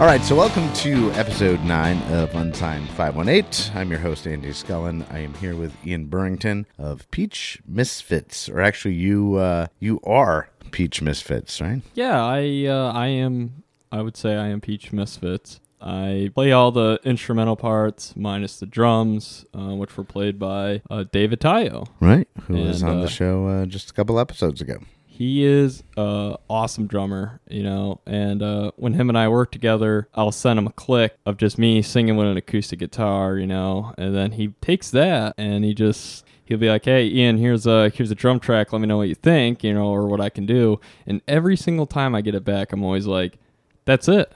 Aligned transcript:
All 0.00 0.06
right, 0.06 0.24
so 0.24 0.34
welcome 0.34 0.72
to 0.76 1.12
episode 1.12 1.62
9 1.62 1.98
of 2.14 2.34
Unsigned 2.34 2.88
518. 2.88 3.76
I'm 3.76 3.90
your 3.90 4.00
host, 4.00 4.26
Andy 4.26 4.48
Scullin. 4.48 5.04
I 5.12 5.18
am 5.18 5.34
here 5.34 5.54
with 5.54 5.74
Ian 5.86 6.06
Burrington 6.06 6.64
of 6.78 7.08
Peach 7.10 7.60
Misfits, 7.66 8.48
or 8.48 8.62
actually, 8.62 8.94
you 8.94 9.34
uh, 9.34 9.66
you 9.78 10.00
are 10.04 10.48
Peach 10.70 11.02
Misfits, 11.02 11.60
right? 11.60 11.82
Yeah, 11.92 12.24
I 12.24 12.64
uh, 12.64 12.92
I 12.94 13.08
am. 13.08 13.62
I 13.92 14.00
would 14.00 14.16
say 14.16 14.36
I 14.36 14.46
am 14.46 14.62
Peach 14.62 14.90
Misfits. 14.90 15.60
I 15.82 16.30
play 16.34 16.50
all 16.50 16.72
the 16.72 16.98
instrumental 17.04 17.56
parts 17.56 18.16
minus 18.16 18.58
the 18.58 18.64
drums, 18.64 19.44
uh, 19.54 19.74
which 19.74 19.98
were 19.98 20.04
played 20.04 20.38
by 20.38 20.80
uh, 20.88 21.04
David 21.12 21.40
Tayo. 21.40 21.88
Right, 22.00 22.28
who 22.46 22.54
was 22.54 22.82
on 22.82 23.00
uh, 23.00 23.02
the 23.02 23.08
show 23.08 23.48
uh, 23.48 23.66
just 23.66 23.90
a 23.90 23.92
couple 23.92 24.18
episodes 24.18 24.62
ago. 24.62 24.78
He 25.20 25.44
is 25.44 25.82
a 25.98 26.38
awesome 26.48 26.86
drummer, 26.86 27.42
you 27.46 27.62
know. 27.62 28.00
And 28.06 28.42
uh, 28.42 28.70
when 28.76 28.94
him 28.94 29.10
and 29.10 29.18
I 29.18 29.28
work 29.28 29.52
together, 29.52 30.08
I'll 30.14 30.32
send 30.32 30.58
him 30.58 30.66
a 30.66 30.72
click 30.72 31.14
of 31.26 31.36
just 31.36 31.58
me 31.58 31.82
singing 31.82 32.16
with 32.16 32.26
an 32.26 32.38
acoustic 32.38 32.78
guitar, 32.78 33.36
you 33.36 33.46
know. 33.46 33.92
And 33.98 34.16
then 34.16 34.32
he 34.32 34.54
takes 34.62 34.90
that 34.92 35.34
and 35.36 35.62
he 35.62 35.74
just 35.74 36.24
he'll 36.46 36.56
be 36.56 36.70
like, 36.70 36.86
"Hey, 36.86 37.06
Ian, 37.06 37.36
here's 37.36 37.66
a 37.66 37.90
here's 37.90 38.10
a 38.10 38.14
drum 38.14 38.40
track. 38.40 38.72
Let 38.72 38.80
me 38.80 38.86
know 38.86 38.96
what 38.96 39.10
you 39.10 39.14
think, 39.14 39.62
you 39.62 39.74
know, 39.74 39.88
or 39.88 40.06
what 40.06 40.22
I 40.22 40.30
can 40.30 40.46
do." 40.46 40.80
And 41.06 41.20
every 41.28 41.54
single 41.54 41.84
time 41.84 42.14
I 42.14 42.22
get 42.22 42.34
it 42.34 42.46
back, 42.46 42.72
I'm 42.72 42.82
always 42.82 43.06
like, 43.06 43.38
"That's 43.84 44.08
it." 44.08 44.32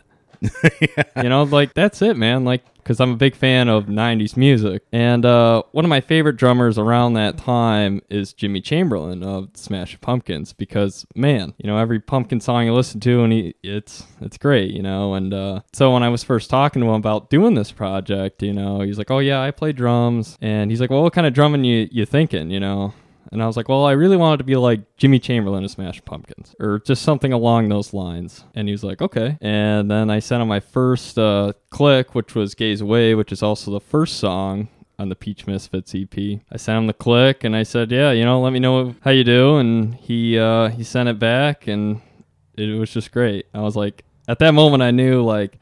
You 1.23 1.28
know, 1.28 1.45
like 1.45 1.75
that's 1.75 2.03
it, 2.03 2.17
man. 2.17 2.45
Like, 2.45 2.64
because 2.77 3.00
I'm 3.00 3.12
a 3.12 3.17
big 3.17 3.34
fan 3.34 3.69
of 3.69 3.87
'90s 3.87 4.37
music, 4.37 4.83
and 4.92 5.25
uh, 5.25 5.62
one 5.73 5.84
of 5.84 5.89
my 5.89 6.01
favorite 6.01 6.36
drummers 6.36 6.77
around 6.77 7.14
that 7.14 7.39
time 7.39 8.03
is 8.11 8.33
Jimmy 8.33 8.61
Chamberlin 8.61 9.23
of 9.23 9.48
Smashing 9.55 10.01
Pumpkins. 10.01 10.53
Because 10.53 11.06
man, 11.14 11.55
you 11.59 11.67
know, 11.67 11.78
every 11.78 12.01
Pumpkin 12.01 12.41
song 12.41 12.67
you 12.67 12.75
listen 12.75 13.01
to, 13.01 13.23
and 13.23 13.33
he, 13.33 13.55
it's 13.62 14.05
it's 14.20 14.36
great, 14.36 14.73
you 14.73 14.83
know. 14.83 15.14
And 15.14 15.33
uh, 15.33 15.61
so 15.73 15.92
when 15.92 16.03
I 16.03 16.09
was 16.09 16.25
first 16.25 16.51
talking 16.51 16.83
to 16.83 16.89
him 16.89 16.95
about 16.95 17.31
doing 17.31 17.55
this 17.55 17.73
project, 17.73 18.42
you 18.42 18.53
know, 18.53 18.81
he's 18.81 18.98
like, 18.98 19.11
"Oh 19.11 19.20
yeah, 19.20 19.41
I 19.41 19.51
play 19.51 19.73
drums," 19.73 20.36
and 20.41 20.70
he's 20.70 20.81
like, 20.81 20.91
"Well, 20.91 21.03
what 21.03 21.12
kind 21.12 21.27
of 21.27 21.33
drumming 21.33 21.64
you 21.64 21.89
you 21.91 22.05
thinking?" 22.05 22.51
You 22.51 22.61
know. 22.61 22.92
And 23.33 23.42
I 23.42 23.47
was 23.47 23.56
like, 23.56 23.69
well, 23.69 23.84
I 23.84 23.92
really 23.92 24.17
wanted 24.17 24.39
to 24.39 24.44
be 24.44 24.56
like 24.56 24.97
Jimmy 24.97 25.19
Chamberlin 25.19 25.64
of 25.64 25.70
Smashing 25.70 26.05
Pumpkins 26.05 26.55
or 26.61 26.80
just 26.80 27.03
something 27.03 27.33
along 27.33 27.69
those 27.69 27.92
lines. 27.92 28.44
And 28.55 28.69
he 28.69 28.72
was 28.72 28.84
like, 28.84 29.03
okay. 29.03 29.39
And 29.41 29.91
then 29.91 30.11
I 30.11 30.19
sent 30.19 30.42
him 30.42 30.48
my 30.48 30.61
first 30.61 31.19
uh, 31.19 31.52
click, 31.70 32.14
which 32.14 32.34
was 32.34 32.55
Gaze 32.55 32.80
Away, 32.80 33.14
which 33.14 33.33
is 33.33 33.42
also 33.42 33.70
the 33.70 33.80
first 33.80 34.19
song 34.19 34.69
on 34.98 35.08
the 35.08 35.17
Peach 35.17 35.47
Misfits 35.47 35.95
EP. 35.95 36.41
I 36.52 36.56
sent 36.56 36.78
him 36.78 36.86
the 36.86 36.92
click 36.92 37.45
and 37.45 37.56
I 37.56 37.64
said, 37.64 37.91
yeah, 37.91 38.12
you 38.12 38.25
know, 38.25 38.41
let 38.41 38.52
me 38.52 38.61
know 38.61 38.95
how 39.00 39.11
you 39.11 39.25
do. 39.25 39.56
And 39.56 39.95
he, 39.95 40.39
uh, 40.39 40.69
he 40.69 40.84
sent 40.84 41.08
it 41.08 41.19
back 41.19 41.67
and 41.67 42.00
it 42.56 42.78
was 42.78 42.92
just 42.92 43.11
great. 43.11 43.47
I 43.52 43.61
was 43.61 43.75
like, 43.75 44.05
at 44.28 44.39
that 44.39 44.52
moment, 44.52 44.83
I 44.83 44.91
knew 44.91 45.22
like, 45.22 45.58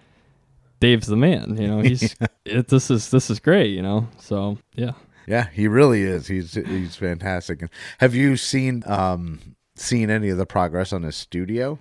Dave's 0.82 1.06
the 1.06 1.16
man, 1.16 1.56
you 1.60 1.68
know. 1.68 1.78
He's 1.78 2.16
it, 2.44 2.66
this 2.66 2.90
is 2.90 3.08
this 3.08 3.30
is 3.30 3.38
great, 3.38 3.70
you 3.70 3.82
know. 3.82 4.08
So 4.18 4.58
yeah, 4.74 4.90
Yeah, 5.26 5.48
he 5.52 5.68
really 5.68 6.02
is. 6.02 6.26
He's 6.26 6.54
he's 6.54 6.96
fantastic. 6.96 7.62
Have 7.98 8.14
you 8.14 8.36
seen 8.36 8.82
um 8.86 9.56
seen 9.76 10.10
any 10.10 10.28
of 10.28 10.38
the 10.38 10.46
progress 10.46 10.92
on 10.92 11.02
his 11.02 11.16
studio? 11.16 11.80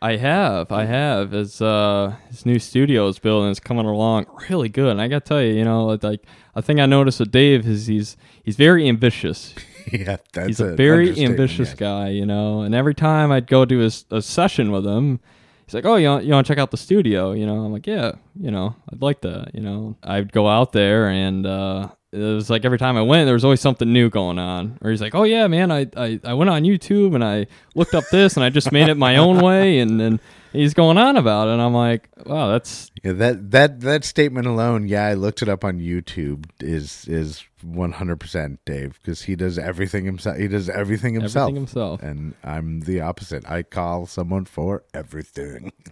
I 0.00 0.16
have, 0.16 0.70
I 0.70 0.84
have. 0.84 1.32
His 1.32 1.60
uh, 1.60 2.16
his 2.28 2.46
new 2.46 2.58
studio 2.58 3.08
is 3.08 3.18
building. 3.18 3.50
It's 3.50 3.60
coming 3.60 3.86
along 3.86 4.26
really 4.48 4.68
good. 4.68 4.92
And 4.92 5.00
I 5.00 5.08
gotta 5.08 5.24
tell 5.24 5.42
you, 5.42 5.54
you 5.54 5.64
know, 5.64 5.86
like 6.02 6.24
a 6.54 6.62
thing 6.62 6.80
I 6.80 6.86
noticed 6.86 7.20
with 7.20 7.30
Dave 7.30 7.66
is 7.66 7.86
he's 7.86 8.16
he's 8.42 8.56
very 8.56 8.88
ambitious. 8.88 9.54
yeah, 9.92 10.18
that's 10.32 10.46
he's 10.46 10.60
a 10.60 10.74
very 10.74 11.22
ambitious 11.24 11.70
yes. 11.70 11.74
guy, 11.74 12.08
you 12.10 12.26
know. 12.26 12.62
And 12.62 12.74
every 12.74 12.94
time 12.94 13.32
I'd 13.32 13.46
go 13.46 13.64
to 13.64 13.78
his 13.78 14.04
a 14.10 14.22
session 14.22 14.70
with 14.70 14.86
him, 14.86 15.20
he's 15.68 15.74
like, 15.74 15.84
"Oh, 15.84 15.96
you 15.96 16.08
want, 16.08 16.24
you 16.24 16.32
want 16.32 16.46
to 16.46 16.50
check 16.50 16.58
out 16.58 16.70
the 16.70 16.78
studio?" 16.78 17.32
You 17.32 17.46
know, 17.46 17.60
I'm 17.64 17.72
like, 17.72 17.86
"Yeah, 17.86 18.12
you 18.40 18.50
know, 18.50 18.74
I'd 18.90 19.02
like 19.02 19.20
that." 19.20 19.54
You 19.54 19.60
know, 19.60 19.96
I'd 20.02 20.32
go 20.32 20.48
out 20.48 20.72
there 20.72 21.08
and. 21.08 21.46
uh 21.46 21.88
it 22.10 22.16
was 22.20 22.48
like 22.48 22.64
every 22.64 22.78
time 22.78 22.96
I 22.96 23.02
went, 23.02 23.26
there 23.26 23.34
was 23.34 23.44
always 23.44 23.60
something 23.60 23.92
new 23.92 24.08
going 24.08 24.38
on. 24.38 24.78
Or 24.80 24.90
he's 24.90 25.02
like, 25.02 25.14
"Oh 25.14 25.24
yeah, 25.24 25.46
man, 25.46 25.70
I, 25.70 25.86
I, 25.94 26.18
I 26.24 26.32
went 26.32 26.48
on 26.48 26.62
YouTube 26.62 27.14
and 27.14 27.22
I 27.22 27.46
looked 27.74 27.94
up 27.94 28.04
this 28.10 28.38
and 28.38 28.42
I 28.42 28.48
just 28.48 28.72
made 28.72 28.88
it 28.88 28.96
my 28.96 29.16
own 29.16 29.40
way." 29.40 29.78
And 29.78 30.00
and 30.00 30.18
he's 30.52 30.74
going 30.74 30.98
on 30.98 31.16
about 31.16 31.48
it. 31.48 31.52
And 31.52 31.62
I'm 31.62 31.74
like, 31.74 32.08
"Wow, 32.26 32.48
that's 32.48 32.90
Yeah, 33.02 33.12
that 33.12 33.50
that 33.50 33.80
that 33.80 34.04
statement 34.04 34.46
alone, 34.46 34.88
yeah, 34.88 35.06
I 35.06 35.14
looked 35.14 35.42
it 35.42 35.48
up 35.48 35.64
on 35.64 35.80
YouTube. 35.80 36.46
Is 36.60 37.06
is 37.08 37.44
one 37.62 37.92
hundred 37.92 38.20
percent 38.20 38.60
Dave 38.64 38.98
because 39.02 39.22
he 39.22 39.34
does 39.36 39.58
everything 39.58 40.04
himself. 40.04 40.36
He 40.36 40.48
does 40.48 40.68
everything 40.68 41.14
himself. 41.14 41.48
everything 41.50 41.56
himself." 41.62 42.02
And 42.02 42.34
I'm 42.44 42.80
the 42.80 43.00
opposite. 43.00 43.48
I 43.50 43.62
call 43.62 44.06
someone 44.06 44.44
for 44.44 44.84
everything. 44.94 45.72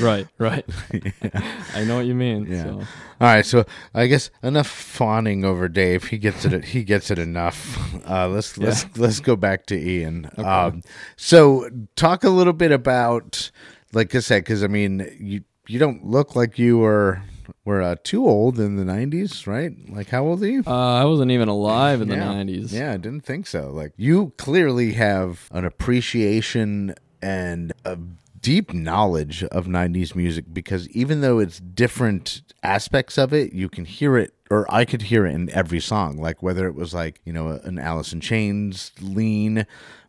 Right, 0.00 0.26
right. 0.38 0.64
I 1.74 1.84
know 1.84 1.96
what 1.96 2.06
you 2.06 2.14
mean. 2.14 2.46
Yeah. 2.50 2.62
So. 2.64 2.82
All 3.20 3.28
right, 3.28 3.46
so 3.46 3.64
I 3.94 4.06
guess 4.06 4.30
enough 4.42 4.66
fawning 4.66 5.44
over 5.44 5.68
Dave. 5.68 6.04
He 6.04 6.18
gets 6.18 6.44
it. 6.44 6.64
He 6.66 6.82
gets 6.84 7.10
it 7.10 7.18
enough. 7.18 7.78
Uh, 8.06 8.28
let's 8.28 8.58
let's 8.58 8.84
let's 8.98 9.18
go 9.18 9.34
back 9.34 9.64
to 9.64 9.74
Ian. 9.74 10.28
Um, 10.36 10.82
so 11.16 11.70
talk 11.96 12.22
a 12.22 12.28
little 12.28 12.52
bit 12.52 12.70
about, 12.70 13.50
like 13.94 14.14
I 14.14 14.18
said, 14.18 14.44
because 14.44 14.62
I 14.62 14.66
mean, 14.66 15.08
you 15.18 15.40
you 15.66 15.78
don't 15.78 16.04
look 16.04 16.36
like 16.36 16.58
you 16.58 16.76
were 16.78 17.22
were 17.64 17.80
uh, 17.80 17.96
too 18.04 18.26
old 18.26 18.60
in 18.60 18.76
the 18.76 18.84
'90s, 18.84 19.46
right? 19.46 19.72
Like 19.88 20.10
how 20.10 20.24
old 20.26 20.42
are 20.42 20.50
you? 20.50 20.62
Uh, 20.66 21.00
I 21.00 21.04
wasn't 21.06 21.30
even 21.30 21.48
alive 21.48 22.02
in 22.02 22.08
the 22.08 22.16
90s. 22.16 22.72
Yeah, 22.72 22.92
I 22.92 22.98
didn't 22.98 23.22
think 23.24 23.46
so. 23.46 23.70
Like 23.70 23.92
you 23.96 24.34
clearly 24.36 24.92
have 24.92 25.48
an 25.50 25.64
appreciation 25.64 26.94
and 27.22 27.72
a 27.86 27.96
deep 28.44 28.72
knowledge 28.74 29.42
of 29.44 29.66
90s 29.66 30.14
music 30.14 30.44
because 30.52 30.88
even 30.90 31.20
though 31.20 31.38
it's 31.38 31.58
different 31.60 32.42
aspects 32.62 33.16
of 33.18 33.32
it, 33.32 33.52
you 33.52 33.68
can 33.68 33.84
hear 33.84 34.16
it 34.16 34.34
or 34.50 34.66
I 34.72 34.84
could 34.84 35.02
hear 35.02 35.26
it 35.26 35.34
in 35.34 35.50
every 35.50 35.80
song, 35.80 36.18
like 36.18 36.42
whether 36.42 36.66
it 36.66 36.74
was 36.74 36.92
like, 36.92 37.20
you 37.24 37.32
know, 37.32 37.58
an 37.64 37.78
Alice 37.78 38.12
in 38.12 38.20
Chains 38.20 38.92
lean 39.00 39.66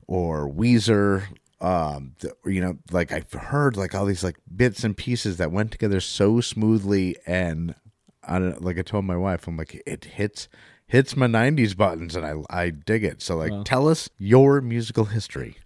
or 0.07 0.49
Weezer 0.49 1.23
um 1.61 2.13
you 2.45 2.59
know 2.59 2.77
like 2.91 3.13
i've 3.13 3.31
heard 3.31 3.77
like 3.77 3.95
all 3.95 4.05
these 4.05 4.25
like 4.25 4.35
bits 4.57 4.83
and 4.83 4.97
pieces 4.97 5.37
that 5.37 5.53
went 5.53 5.71
together 5.71 6.01
so 6.01 6.41
smoothly 6.41 7.15
and 7.25 7.73
I 8.27 8.39
don't 8.39 8.61
like 8.61 8.77
I 8.77 8.81
told 8.81 9.05
my 9.05 9.17
wife, 9.17 9.47
I'm 9.47 9.57
like, 9.57 9.81
it 9.85 10.05
hits 10.05 10.47
hits 10.87 11.15
my 11.15 11.27
'90s 11.27 11.75
buttons, 11.75 12.15
and 12.15 12.25
I 12.25 12.35
I 12.49 12.69
dig 12.69 13.03
it. 13.03 13.21
So 13.21 13.35
like, 13.35 13.51
tell 13.63 13.87
us 13.87 14.09
your 14.17 14.61
musical 14.61 15.05
history 15.05 15.57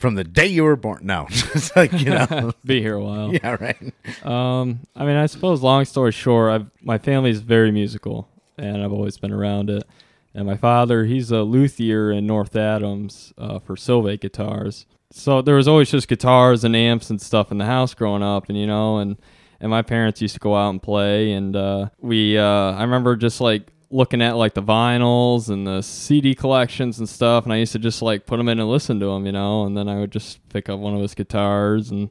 from 0.00 0.14
the 0.14 0.24
day 0.24 0.46
you 0.46 0.64
were 0.64 0.76
born. 0.76 1.00
No, 1.02 1.26
it's 1.30 1.76
like 1.76 1.92
you 1.92 2.06
know, 2.10 2.52
Be 2.64 2.80
here 2.80 2.94
a 2.94 3.04
while. 3.04 3.32
yeah, 3.32 3.56
right. 3.60 4.26
Um, 4.26 4.80
I 4.96 5.04
mean, 5.04 5.16
I 5.16 5.26
suppose 5.26 5.62
long 5.62 5.84
story 5.84 6.10
short, 6.10 6.50
I've, 6.52 6.70
my 6.82 6.96
family's 6.98 7.40
very 7.40 7.70
musical, 7.70 8.26
and 8.56 8.82
I've 8.82 8.92
always 8.92 9.18
been 9.18 9.32
around 9.32 9.68
it. 9.68 9.86
And 10.34 10.46
my 10.46 10.56
father, 10.56 11.04
he's 11.04 11.30
a 11.30 11.42
luthier 11.42 12.10
in 12.10 12.26
North 12.26 12.56
Adams 12.56 13.32
uh, 13.36 13.58
for 13.58 13.76
Silvate 13.76 14.20
guitars. 14.20 14.86
So 15.12 15.42
there 15.42 15.56
was 15.56 15.68
always 15.68 15.90
just 15.90 16.08
guitars 16.08 16.62
and 16.64 16.74
amps 16.74 17.10
and 17.10 17.20
stuff 17.20 17.50
in 17.52 17.58
the 17.58 17.66
house 17.66 17.94
growing 17.94 18.22
up, 18.22 18.48
and 18.48 18.56
you 18.56 18.66
know, 18.66 18.98
and 18.98 19.18
and 19.60 19.70
my 19.70 19.82
parents 19.82 20.22
used 20.22 20.34
to 20.34 20.40
go 20.40 20.56
out 20.56 20.70
and 20.70 20.82
play, 20.82 21.32
and 21.32 21.54
uh, 21.54 21.90
we, 21.98 22.38
uh, 22.38 22.44
I 22.72 22.82
remember 22.82 23.16
just 23.16 23.40
like 23.40 23.70
looking 23.90 24.22
at 24.22 24.36
like 24.36 24.54
the 24.54 24.62
vinyls 24.62 25.48
and 25.50 25.66
the 25.66 25.82
CD 25.82 26.34
collections 26.34 26.98
and 26.98 27.08
stuff, 27.08 27.44
and 27.44 27.52
I 27.52 27.56
used 27.56 27.72
to 27.72 27.78
just 27.78 28.02
like 28.02 28.24
put 28.26 28.36
them 28.36 28.48
in 28.48 28.60
and 28.60 28.68
listen 28.70 29.00
to 29.00 29.06
them, 29.06 29.26
you 29.26 29.32
know, 29.32 29.64
and 29.64 29.76
then 29.76 29.88
I 29.88 29.98
would 29.98 30.12
just 30.12 30.46
pick 30.48 30.68
up 30.68 30.78
one 30.78 30.94
of 30.94 31.00
his 31.00 31.14
guitars 31.14 31.90
and 31.90 32.08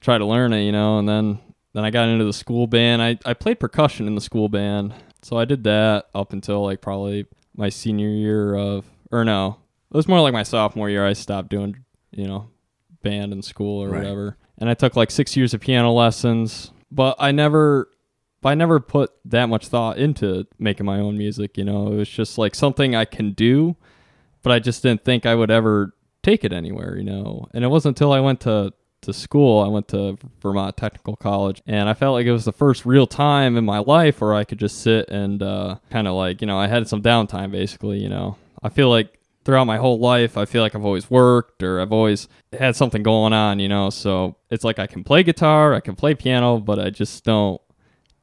try 0.00 0.18
to 0.18 0.24
learn 0.26 0.52
it, 0.52 0.64
you 0.64 0.72
know, 0.72 0.98
and 0.98 1.08
then 1.08 1.38
then 1.74 1.84
I 1.84 1.90
got 1.90 2.08
into 2.08 2.24
the 2.24 2.32
school 2.34 2.66
band. 2.66 3.00
I, 3.02 3.18
I 3.24 3.32
played 3.34 3.58
percussion 3.60 4.06
in 4.06 4.14
the 4.14 4.20
school 4.20 4.48
band. 4.50 4.92
So 5.22 5.38
I 5.38 5.44
did 5.46 5.64
that 5.64 6.06
up 6.14 6.32
until 6.34 6.62
like 6.62 6.80
probably 6.82 7.26
my 7.56 7.68
senior 7.70 8.08
year 8.08 8.54
of 8.54 8.84
or 9.10 9.24
no. 9.24 9.58
It 9.90 9.96
was 9.96 10.08
more 10.08 10.20
like 10.20 10.32
my 10.34 10.42
sophomore 10.42 10.90
year 10.90 11.06
I 11.06 11.12
stopped 11.14 11.48
doing, 11.48 11.76
you 12.10 12.26
know, 12.26 12.50
band 13.02 13.32
in 13.32 13.40
school 13.42 13.82
or 13.82 13.88
Right. 13.88 13.98
whatever. 14.02 14.36
And 14.58 14.68
I 14.68 14.74
took 14.74 14.96
like 14.96 15.10
6 15.10 15.36
years 15.36 15.54
of 15.54 15.60
piano 15.60 15.92
lessons, 15.92 16.72
but 16.90 17.16
I 17.18 17.30
never 17.32 17.88
but 18.42 18.50
I 18.50 18.54
never 18.54 18.80
put 18.80 19.12
that 19.24 19.48
much 19.48 19.68
thought 19.68 19.98
into 19.98 20.46
making 20.58 20.84
my 20.84 20.98
own 20.98 21.16
music, 21.16 21.56
you 21.56 21.64
know. 21.64 21.92
It 21.92 21.96
was 21.96 22.08
just 22.08 22.36
like 22.36 22.54
something 22.54 22.94
I 22.94 23.04
can 23.04 23.32
do, 23.32 23.76
but 24.42 24.52
I 24.52 24.58
just 24.58 24.82
didn't 24.82 25.04
think 25.04 25.24
I 25.24 25.34
would 25.34 25.50
ever 25.50 25.94
take 26.22 26.44
it 26.44 26.52
anywhere, 26.52 26.96
you 26.96 27.04
know. 27.04 27.46
And 27.54 27.64
it 27.64 27.68
wasn't 27.68 27.96
until 27.96 28.12
I 28.12 28.20
went 28.20 28.40
to 28.40 28.74
to 29.02 29.12
school, 29.12 29.60
I 29.60 29.68
went 29.68 29.88
to 29.88 30.16
Vermont 30.40 30.76
Technical 30.76 31.16
College, 31.16 31.60
and 31.66 31.88
I 31.88 31.94
felt 31.94 32.14
like 32.14 32.26
it 32.26 32.32
was 32.32 32.44
the 32.44 32.52
first 32.52 32.86
real 32.86 33.06
time 33.06 33.56
in 33.56 33.64
my 33.64 33.78
life 33.78 34.20
where 34.20 34.34
I 34.34 34.44
could 34.44 34.58
just 34.58 34.80
sit 34.80 35.08
and 35.08 35.42
uh, 35.42 35.76
kind 35.90 36.06
of 36.06 36.14
like, 36.14 36.40
you 36.40 36.46
know, 36.46 36.56
I 36.56 36.68
had 36.68 36.86
some 36.86 37.02
downtime 37.02 37.50
basically, 37.50 37.98
you 37.98 38.08
know. 38.08 38.36
I 38.62 38.68
feel 38.68 38.88
like 38.88 39.18
throughout 39.44 39.66
my 39.66 39.76
whole 39.76 39.98
life, 39.98 40.36
I 40.36 40.44
feel 40.44 40.62
like 40.62 40.76
I've 40.76 40.84
always 40.84 41.10
worked 41.10 41.64
or 41.64 41.80
I've 41.80 41.90
always 41.92 42.28
had 42.52 42.76
something 42.76 43.02
going 43.02 43.32
on, 43.32 43.58
you 43.58 43.68
know. 43.68 43.90
So 43.90 44.36
it's 44.50 44.62
like 44.62 44.78
I 44.78 44.86
can 44.86 45.02
play 45.02 45.24
guitar, 45.24 45.74
I 45.74 45.80
can 45.80 45.96
play 45.96 46.14
piano, 46.14 46.58
but 46.58 46.78
I 46.78 46.90
just 46.90 47.24
don't 47.24 47.60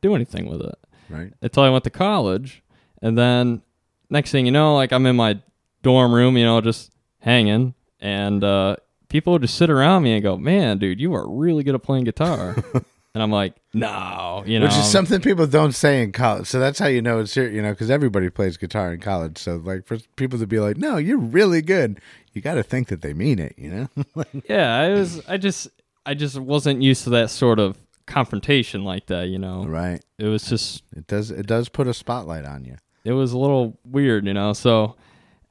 do 0.02 0.16
anything 0.16 0.50
with 0.50 0.62
it 0.62 0.76
Right. 1.10 1.34
until 1.42 1.64
I 1.64 1.70
went 1.70 1.84
to 1.86 1.90
college. 1.90 2.62
And 3.02 3.18
then 3.18 3.62
next 4.10 4.32
thing 4.32 4.46
you 4.46 4.52
know, 4.52 4.76
like 4.76 4.92
I'm 4.92 5.06
in 5.06 5.16
my 5.16 5.40
dorm 5.84 6.14
room, 6.14 6.38
you 6.38 6.46
know, 6.46 6.62
just 6.62 6.92
hanging, 7.20 7.74
and 8.00 8.44
uh, 8.44 8.76
people 9.10 9.34
would 9.34 9.42
just 9.42 9.56
sit 9.56 9.70
around 9.70 10.04
me 10.04 10.14
and 10.14 10.24
go, 10.24 10.38
"Man, 10.38 10.78
dude, 10.78 11.00
you 11.00 11.14
are 11.14 11.28
really 11.30 11.64
good 11.64 11.76
at 11.76 11.84
playing 11.84 12.04
guitar." 12.06 12.56
And 13.16 13.24
I'm 13.24 13.32
like, 13.32 13.56
no, 13.74 14.44
you 14.46 14.60
know, 14.60 14.68
Which 14.68 14.76
is 14.78 14.86
something 14.90 15.20
people 15.20 15.48
don't 15.48 15.72
say 15.74 16.04
in 16.04 16.12
college. 16.12 16.46
So 16.46 16.60
that's 16.60 16.78
how 16.78 16.86
you 16.86 17.02
know 17.02 17.20
it's 17.20 17.32
serious, 17.32 17.56
you 17.56 17.62
know, 17.64 17.72
because 17.72 17.90
everybody 17.90 18.30
plays 18.30 18.56
guitar 18.56 18.94
in 18.94 19.00
college. 19.00 19.40
So, 19.40 19.56
like, 19.56 19.88
for 19.88 19.98
people 20.16 20.38
to 20.38 20.46
be 20.46 20.60
like, 20.60 20.78
no, 20.78 20.98
you're 20.98 21.18
really 21.18 21.64
good, 21.64 22.00
you 22.34 22.42
got 22.44 22.54
to 22.54 22.62
think 22.64 22.88
that 22.90 23.02
they 23.02 23.14
mean 23.16 23.40
it, 23.40 23.56
you 23.58 23.72
know? 23.72 23.90
yeah, 24.48 24.78
I 24.78 24.90
was, 24.90 25.28
I 25.28 25.38
just, 25.38 25.70
I 26.06 26.14
just 26.14 26.38
wasn't 26.38 26.84
used 26.84 27.04
to 27.06 27.10
that 27.10 27.32
sort 27.32 27.58
of 27.58 27.78
confrontation 28.10 28.84
like 28.84 29.06
that, 29.08 29.30
you 29.30 29.40
know. 29.40 29.66
right. 29.66 30.04
It 30.18 30.26
was 30.26 30.44
just, 30.48 30.84
It 30.96 31.08
does, 31.08 31.32
it 31.32 31.48
does 31.48 31.70
put 31.70 31.88
a 31.88 31.94
spotlight 31.94 32.46
on 32.46 32.66
you. 32.66 32.76
it 33.06 33.14
was 33.14 33.32
a 33.32 33.38
little 33.38 33.80
weird, 33.86 34.26
you 34.26 34.34
know. 34.34 34.52
So, 34.54 34.96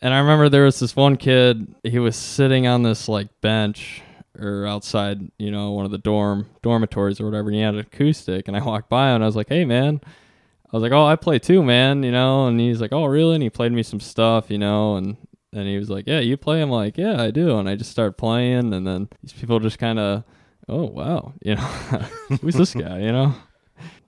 and 0.03 0.13
I 0.13 0.19
remember 0.19 0.49
there 0.49 0.65
was 0.65 0.79
this 0.79 0.95
one 0.95 1.17
kid. 1.17 1.75
He 1.83 1.99
was 1.99 2.17
sitting 2.17 2.67
on 2.67 2.83
this 2.83 3.09
like 3.09 3.29
bench 3.41 4.03
or 4.39 4.67
outside, 4.67 5.21
you 5.39 5.51
know, 5.51 5.73
one 5.73 5.85
of 5.85 5.91
the 5.91 5.99
dorm 5.99 6.47
dormitories 6.63 7.21
or 7.21 7.25
whatever. 7.25 7.49
And 7.49 7.57
he 7.57 7.63
had 7.63 7.75
an 7.75 7.81
acoustic, 7.81 8.47
and 8.47 8.57
I 8.57 8.63
walked 8.63 8.89
by 8.89 9.09
and 9.11 9.23
I 9.25 9.27
was 9.27 9.35
like, 9.37 9.49
"Hey, 9.49 9.65
man." 9.65 10.01
I 10.71 10.77
was 10.77 10.83
like, 10.83 10.93
"Oh, 10.93 11.07
I 11.07 11.17
play 11.17 11.39
too, 11.39 11.63
man," 11.63 12.03
you 12.03 12.13
know. 12.13 12.47
And 12.47 12.61
he's 12.61 12.81
like, 12.81 12.93
"Oh, 12.93 13.07
really?" 13.07 13.35
And 13.35 13.43
he 13.43 13.49
played 13.51 13.73
me 13.73 13.83
some 13.83 14.01
stuff, 14.01 14.51
you 14.51 14.59
know, 14.59 14.97
and 14.97 15.17
and 15.53 15.67
he 15.67 15.79
was 15.79 15.89
like, 15.89 16.07
"Yeah, 16.07 16.21
you 16.21 16.37
play?" 16.37 16.61
I'm 16.61 16.71
like, 16.71 16.99
"Yeah, 16.99 17.21
I 17.21 17.31
do." 17.31 17.59
And 17.59 17.69
I 17.69 17.75
just 17.75 17.91
started 17.91 18.19
playing, 18.19 18.73
and 18.75 18.87
then 18.87 19.09
these 19.23 19.33
people 19.33 19.59
just 19.61 19.79
kind 19.79 19.99
of, 19.99 20.25
"Oh, 20.69 20.85
wow," 20.87 21.35
you 21.43 21.55
know, 21.55 21.61
who's 22.41 22.55
this 22.55 22.75
guy, 22.75 23.01
you 23.01 23.13
know? 23.13 23.35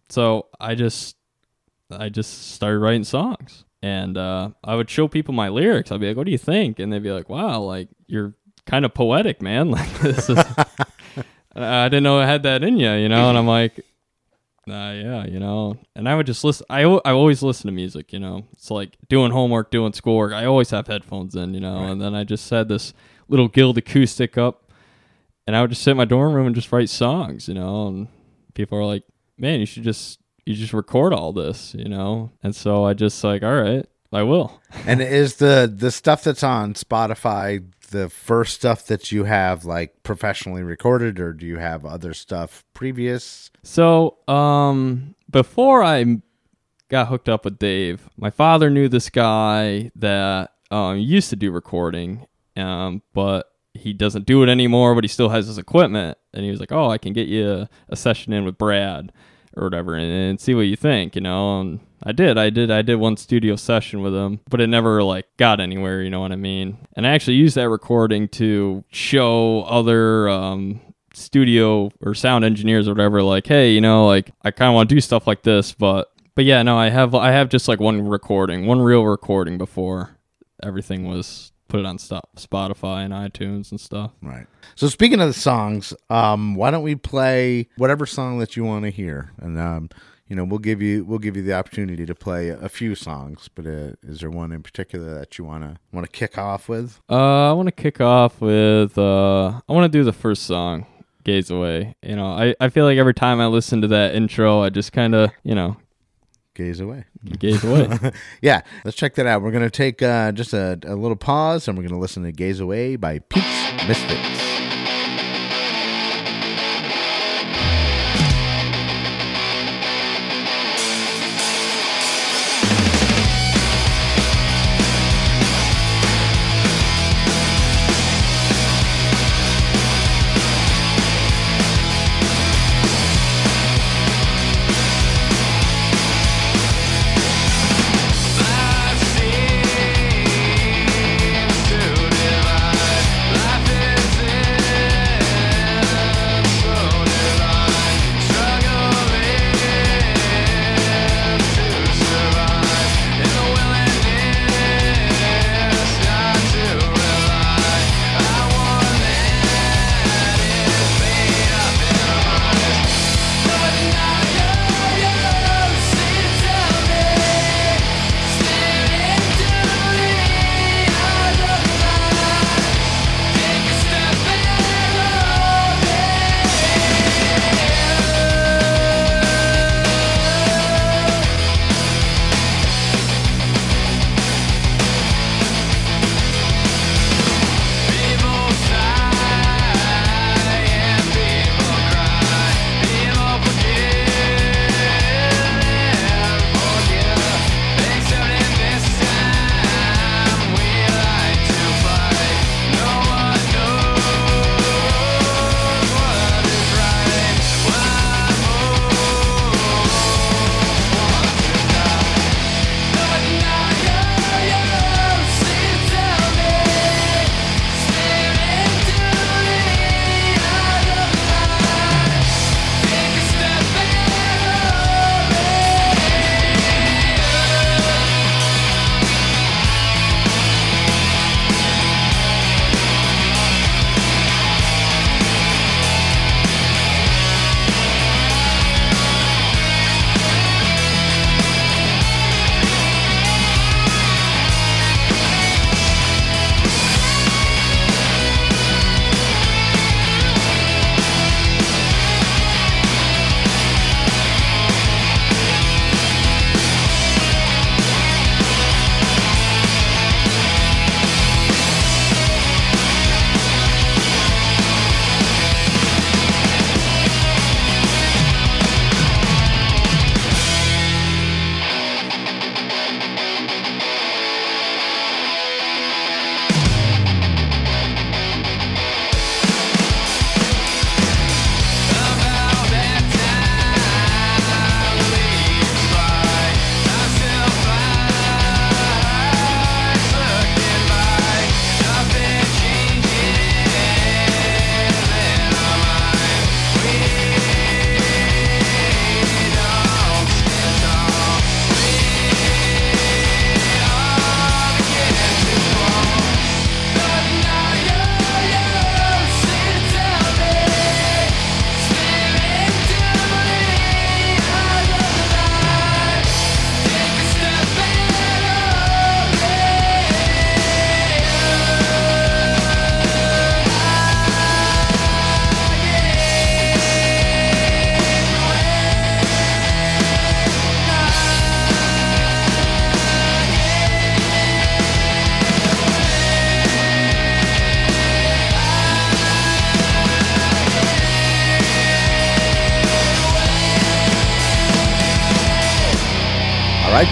So 0.08 0.46
I 0.60 0.74
just 0.74 1.16
I 1.90 2.08
just 2.08 2.52
started 2.52 2.78
writing 2.78 3.04
songs. 3.04 3.64
And 3.82 4.18
uh, 4.18 4.50
I 4.62 4.74
would 4.74 4.90
show 4.90 5.08
people 5.08 5.32
my 5.32 5.48
lyrics. 5.48 5.90
I'd 5.90 6.00
be 6.00 6.08
like, 6.08 6.16
"What 6.16 6.26
do 6.26 6.32
you 6.32 6.38
think?" 6.38 6.78
And 6.78 6.92
they'd 6.92 7.02
be 7.02 7.12
like, 7.12 7.30
"Wow, 7.30 7.60
like 7.62 7.88
you're 8.06 8.34
kind 8.66 8.84
of 8.84 8.92
poetic, 8.92 9.40
man. 9.40 9.70
Like 9.70 9.98
this 10.00 10.28
is." 10.28 10.38
I 11.56 11.88
didn't 11.88 12.04
know 12.04 12.18
I 12.20 12.26
had 12.26 12.42
that 12.44 12.62
in 12.62 12.76
you, 12.76 12.92
you 12.92 13.08
know. 13.08 13.28
And 13.30 13.38
I'm 13.38 13.46
like, 13.46 13.78
uh, 14.68 14.92
"Yeah, 14.94 15.26
you 15.26 15.40
know." 15.40 15.78
And 15.96 16.08
I 16.08 16.14
would 16.14 16.26
just 16.26 16.44
listen. 16.44 16.66
I 16.68 16.82
I 16.82 17.12
always 17.12 17.42
listen 17.42 17.68
to 17.68 17.72
music, 17.72 18.12
you 18.12 18.18
know. 18.18 18.44
It's 18.52 18.70
like 18.70 18.98
doing 19.08 19.32
homework, 19.32 19.70
doing 19.70 19.94
schoolwork. 19.94 20.34
I 20.34 20.44
always 20.44 20.68
have 20.70 20.86
headphones 20.86 21.34
in, 21.34 21.54
you 21.54 21.60
know. 21.60 21.78
And 21.84 22.02
then 22.02 22.14
I 22.14 22.24
just 22.24 22.50
had 22.50 22.68
this 22.68 22.92
little 23.28 23.48
Guild 23.48 23.78
acoustic 23.78 24.36
up, 24.36 24.69
and 25.50 25.56
I 25.56 25.60
would 25.60 25.70
just 25.70 25.82
sit 25.82 25.90
in 25.90 25.96
my 25.96 26.04
dorm 26.04 26.32
room 26.32 26.46
and 26.46 26.54
just 26.54 26.70
write 26.70 26.88
songs, 26.88 27.48
you 27.48 27.54
know. 27.54 27.88
And 27.88 28.06
people 28.54 28.78
are 28.78 28.84
like, 28.84 29.02
"Man, 29.36 29.60
you 29.60 29.66
should 29.66 29.82
just." 29.82 30.20
you 30.46 30.54
just 30.54 30.72
record 30.72 31.12
all 31.12 31.32
this, 31.32 31.74
you 31.74 31.88
know? 31.88 32.32
And 32.42 32.56
so 32.56 32.84
I 32.84 32.94
just 32.94 33.22
like, 33.22 33.42
all 33.42 33.54
right, 33.54 33.86
I 34.12 34.22
will. 34.22 34.60
and 34.86 35.00
is 35.00 35.36
the 35.36 35.72
the 35.72 35.90
stuff 35.90 36.24
that's 36.24 36.42
on 36.42 36.74
Spotify 36.74 37.64
the 37.90 38.08
first 38.08 38.54
stuff 38.54 38.86
that 38.86 39.12
you 39.12 39.24
have 39.24 39.64
like 39.64 40.02
professionally 40.02 40.62
recorded, 40.62 41.20
or 41.20 41.32
do 41.32 41.46
you 41.46 41.58
have 41.58 41.84
other 41.84 42.14
stuff 42.14 42.64
previous? 42.72 43.50
So, 43.62 44.18
um, 44.28 45.14
before 45.28 45.82
I 45.82 46.18
got 46.88 47.08
hooked 47.08 47.28
up 47.28 47.44
with 47.44 47.58
Dave, 47.58 48.08
my 48.16 48.30
father 48.30 48.70
knew 48.70 48.88
this 48.88 49.10
guy 49.10 49.90
that 49.96 50.52
um, 50.70 50.98
used 50.98 51.30
to 51.30 51.36
do 51.36 51.50
recording, 51.50 52.26
um, 52.56 53.02
but 53.12 53.49
he 53.80 53.92
doesn't 53.92 54.26
do 54.26 54.42
it 54.42 54.48
anymore, 54.48 54.94
but 54.94 55.04
he 55.04 55.08
still 55.08 55.30
has 55.30 55.46
his 55.46 55.58
equipment. 55.58 56.18
And 56.32 56.44
he 56.44 56.50
was 56.50 56.60
like, 56.60 56.72
oh, 56.72 56.90
I 56.90 56.98
can 56.98 57.12
get 57.12 57.28
you 57.28 57.68
a, 57.88 57.96
session 57.96 58.32
in 58.32 58.44
with 58.44 58.58
Brad 58.58 59.12
or 59.56 59.64
whatever 59.64 59.94
and, 59.94 60.10
and 60.10 60.40
see 60.40 60.54
what 60.54 60.62
you 60.62 60.76
think, 60.76 61.14
you 61.14 61.20
know? 61.20 61.60
And 61.60 61.80
I 62.02 62.12
did. 62.12 62.38
I 62.38 62.50
did. 62.50 62.70
I 62.70 62.82
did 62.82 62.96
one 62.96 63.16
studio 63.16 63.56
session 63.56 64.00
with 64.00 64.14
him, 64.14 64.40
but 64.48 64.60
it 64.60 64.68
never 64.68 65.02
like 65.02 65.26
got 65.36 65.60
anywhere. 65.60 66.02
You 66.02 66.10
know 66.10 66.20
what 66.20 66.32
I 66.32 66.36
mean? 66.36 66.78
And 66.94 67.06
I 67.06 67.10
actually 67.10 67.36
used 67.36 67.56
that 67.56 67.68
recording 67.68 68.28
to 68.28 68.84
show 68.90 69.62
other 69.62 70.28
um, 70.28 70.80
studio 71.12 71.90
or 72.00 72.14
sound 72.14 72.44
engineers 72.44 72.88
or 72.88 72.92
whatever. 72.92 73.22
Like, 73.22 73.46
hey, 73.46 73.72
you 73.72 73.80
know, 73.80 74.06
like 74.06 74.30
I 74.42 74.50
kind 74.50 74.68
of 74.68 74.74
want 74.74 74.88
to 74.88 74.94
do 74.94 75.00
stuff 75.00 75.26
like 75.26 75.42
this, 75.42 75.72
but 75.72 76.10
but 76.34 76.44
yeah, 76.44 76.62
no, 76.62 76.78
I 76.78 76.88
have 76.88 77.14
I 77.14 77.32
have 77.32 77.48
just 77.48 77.68
like 77.68 77.80
one 77.80 78.08
recording, 78.08 78.66
one 78.66 78.80
real 78.80 79.04
recording 79.04 79.58
before 79.58 80.16
everything 80.62 81.06
was 81.06 81.52
put 81.70 81.80
it 81.80 81.86
on 81.86 81.96
Spotify 81.98 83.04
and 83.04 83.14
iTunes 83.14 83.70
and 83.70 83.80
stuff. 83.80 84.12
Right. 84.20 84.46
So 84.74 84.88
speaking 84.88 85.20
of 85.20 85.28
the 85.28 85.32
songs, 85.34 85.94
um, 86.10 86.54
why 86.54 86.70
don't 86.70 86.82
we 86.82 86.96
play 86.96 87.68
whatever 87.76 88.04
song 88.06 88.38
that 88.40 88.56
you 88.56 88.64
want 88.64 88.84
to 88.84 88.90
hear, 88.90 89.32
and 89.38 89.58
um, 89.58 89.90
you 90.30 90.36
know, 90.36 90.44
we'll 90.44 90.58
give 90.58 90.80
you 90.80 91.04
we'll 91.04 91.18
give 91.18 91.36
you 91.36 91.42
the 91.42 91.54
opportunity 91.54 92.06
to 92.06 92.14
play 92.14 92.50
a 92.50 92.68
few 92.68 92.94
songs. 92.94 93.48
But 93.54 93.66
uh, 93.66 93.92
is 94.02 94.20
there 94.20 94.30
one 94.30 94.52
in 94.52 94.62
particular 94.62 95.14
that 95.18 95.38
you 95.38 95.44
wanna 95.44 95.78
want 95.92 96.06
to 96.06 96.12
kick 96.12 96.38
off 96.38 96.68
with? 96.68 97.00
Uh, 97.10 97.50
I 97.50 97.52
want 97.52 97.66
to 97.66 97.72
kick 97.72 98.00
off 98.00 98.40
with 98.40 98.96
uh, 98.98 99.60
I 99.68 99.72
want 99.72 99.90
to 99.90 99.98
do 99.98 100.04
the 100.04 100.12
first 100.12 100.44
song, 100.44 100.86
"Gaze 101.24 101.50
Away." 101.50 101.96
You 102.02 102.16
know, 102.16 102.26
I 102.26 102.54
I 102.60 102.68
feel 102.68 102.84
like 102.84 102.98
every 102.98 103.14
time 103.14 103.40
I 103.40 103.46
listen 103.46 103.80
to 103.82 103.88
that 103.88 104.14
intro, 104.14 104.60
I 104.60 104.70
just 104.70 104.92
kind 104.92 105.14
of 105.14 105.30
you 105.42 105.54
know 105.54 105.76
Gaze 106.60 106.78
away. 106.80 107.04
gaze 107.38 107.64
away. 107.64 107.88
yeah, 108.42 108.60
let's 108.84 108.94
check 108.94 109.14
that 109.14 109.24
out. 109.24 109.40
We're 109.40 109.50
gonna 109.50 109.70
take 109.70 110.02
uh, 110.02 110.30
just 110.32 110.52
a, 110.52 110.78
a 110.84 110.94
little 110.94 111.16
pause, 111.16 111.66
and 111.66 111.78
we're 111.78 111.84
gonna 111.88 111.98
listen 111.98 112.22
to 112.24 112.32
"Gaze 112.32 112.60
Away" 112.60 112.96
by 112.96 113.20
Peach 113.20 113.72
Misfits. 113.88 114.49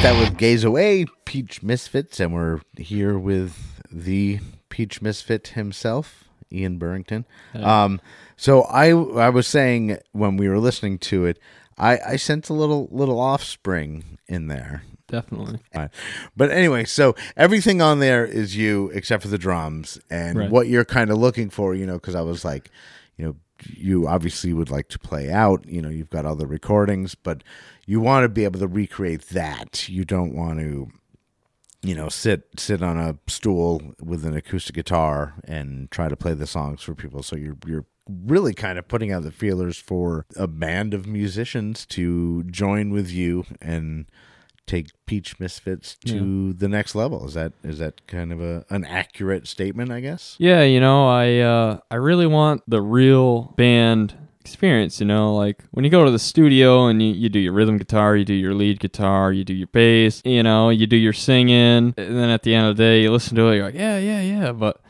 That 0.03 0.17
was 0.17 0.31
Gaze 0.31 0.65
Away, 0.65 1.07
Peach 1.25 1.63
Misfits, 1.63 2.21
and 2.21 2.33
we're 2.33 2.61
here 2.77 3.19
with 3.19 3.83
the 3.91 4.39
Peach 4.69 5.03
Misfit 5.03 5.49
himself, 5.49 6.25
Ian 6.53 6.79
Burrington. 6.79 7.25
Um, 7.55 8.01
so 8.37 8.63
I 8.63 8.89
I 8.91 9.29
was 9.31 9.47
saying 9.47 9.99
when 10.13 10.37
we 10.37 10.49
were 10.49 10.59
listening 10.61 10.99
to 10.99 11.27
it, 11.27 11.39
I, 11.77 11.99
I 12.07 12.17
sent 12.17 12.49
a 12.49 12.55
little 12.55 12.89
little 12.93 13.19
offspring 13.21 14.19
in 14.29 14.47
there. 14.49 14.83
Definitely. 15.09 15.61
Uh, 15.75 15.89
But 16.37 16.51
anyway, 16.51 16.85
so 16.85 17.17
everything 17.37 17.81
on 17.81 17.99
there 17.99 18.25
is 18.27 18.57
you 18.57 18.91
except 18.95 19.23
for 19.23 19.29
the 19.29 19.39
drums 19.39 19.99
and 20.11 20.39
Right. 20.39 20.51
what 20.51 20.69
you're 20.69 20.85
kind 20.85 21.11
of 21.11 21.17
looking 21.19 21.49
for, 21.51 21.75
you 21.75 21.87
know, 21.87 21.95
because 21.95 22.15
I 22.15 22.21
was 22.21 22.45
like, 22.45 22.71
you 23.17 23.25
know, 23.27 23.37
you 23.67 24.07
obviously 24.07 24.53
would 24.53 24.71
like 24.71 24.89
to 24.89 24.99
play 24.99 25.31
out, 25.31 25.67
you 25.67 25.83
know, 25.83 25.89
you've 25.89 26.11
got 26.11 26.25
all 26.25 26.37
the 26.37 26.47
recordings, 26.47 27.15
but 27.15 27.43
you 27.87 28.01
want 28.01 28.25
to 28.25 28.29
be 28.29 28.45
able 28.45 28.61
to 28.61 28.69
recreate 28.69 29.29
that. 29.29 29.89
You 29.89 30.05
don't 30.05 30.35
want 30.35 30.59
to, 30.61 30.89
you 31.83 31.95
know, 31.95 32.09
sit 32.09 32.49
sit 32.59 32.83
on 32.83 32.99
a 32.99 33.19
stool 33.27 33.83
with 34.01 34.25
an 34.25 34.37
acoustic 34.37 34.75
guitar 34.75 35.35
and 35.45 35.91
try 35.91 36.09
to 36.09 36.17
play 36.17 36.35
the 36.35 36.47
songs 36.47 36.83
for 36.83 36.95
people. 36.95 37.23
So 37.23 37.37
you're 37.37 37.57
you're 37.67 37.87
really 38.09 38.55
kind 38.55 38.79
of 38.79 38.89
putting 38.89 39.13
out 39.13 39.23
the 39.23 39.31
feelers 39.31 39.79
for 39.79 40.27
a 40.37 40.47
band 40.47 40.95
of 40.95 41.07
musicians 41.07 41.85
to 41.87 42.43
join 42.45 42.91
with 42.91 43.11
you 43.11 43.45
and 43.61 44.07
take 44.69 44.89
Peach 45.07 45.41
Misfits 45.41 45.97
to 46.07 46.53
the 46.53 46.69
next 46.69 46.95
level. 46.95 47.27
Is 47.27 47.35
that 47.35 47.53
is 47.65 47.79
that 47.79 48.07
kind 48.07 48.33
of 48.33 48.41
a 48.41 48.65
an 48.71 48.85
accurate 48.85 49.49
statement? 49.49 49.91
I 49.91 50.01
guess. 50.01 50.37
Yeah, 50.39 50.63
you 50.63 50.79
know, 50.79 51.09
I 51.09 51.39
uh, 51.39 51.79
I 51.91 51.97
really 51.97 52.27
want 52.27 52.63
the 52.69 52.81
real 52.81 53.55
band 53.57 54.15
experience. 54.41 55.01
You 55.01 55.07
know, 55.07 55.35
like 55.35 55.65
when 55.73 55.85
you 55.85 55.91
go 55.91 56.05
to 56.05 56.11
the 56.11 56.19
studio 56.19 56.87
and 56.87 57.03
you, 57.03 57.13
you 57.13 57.29
do 57.29 57.39
your 57.39 57.53
rhythm 57.53 57.79
guitar, 57.79 58.17
you 58.17 58.25
do 58.25 58.35
your 58.35 58.55
lead 58.55 58.79
guitar, 58.79 59.33
you 59.33 59.45
do 59.45 59.55
your 59.55 59.69
bass. 59.69 60.23
You 60.25 60.43
know, 60.43 60.71
you 60.71 60.87
do 60.87 60.97
your 60.97 61.13
singing, 61.13 61.95
and 61.97 62.17
then 62.19 62.31
at 62.31 62.43
the 62.43 62.55
end 62.55 62.67
of 62.67 62.77
the 62.77 62.83
day, 62.83 63.03
you 63.03 63.11
listen 63.11 63.35
to 63.37 63.49
it. 63.49 63.57
You're 63.57 63.65
like, 63.65 63.75
yeah, 63.75 63.99
yeah, 63.99 64.21
yeah. 64.21 64.53
But 64.53 64.81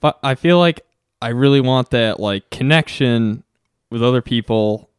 but 0.00 0.18
I 0.22 0.34
feel 0.34 0.58
like 0.58 0.84
I 1.22 1.28
really 1.28 1.60
want 1.60 1.90
that 1.90 2.20
like 2.20 2.50
connection 2.50 3.44
with 3.90 4.02
other 4.02 4.20
people 4.20 4.90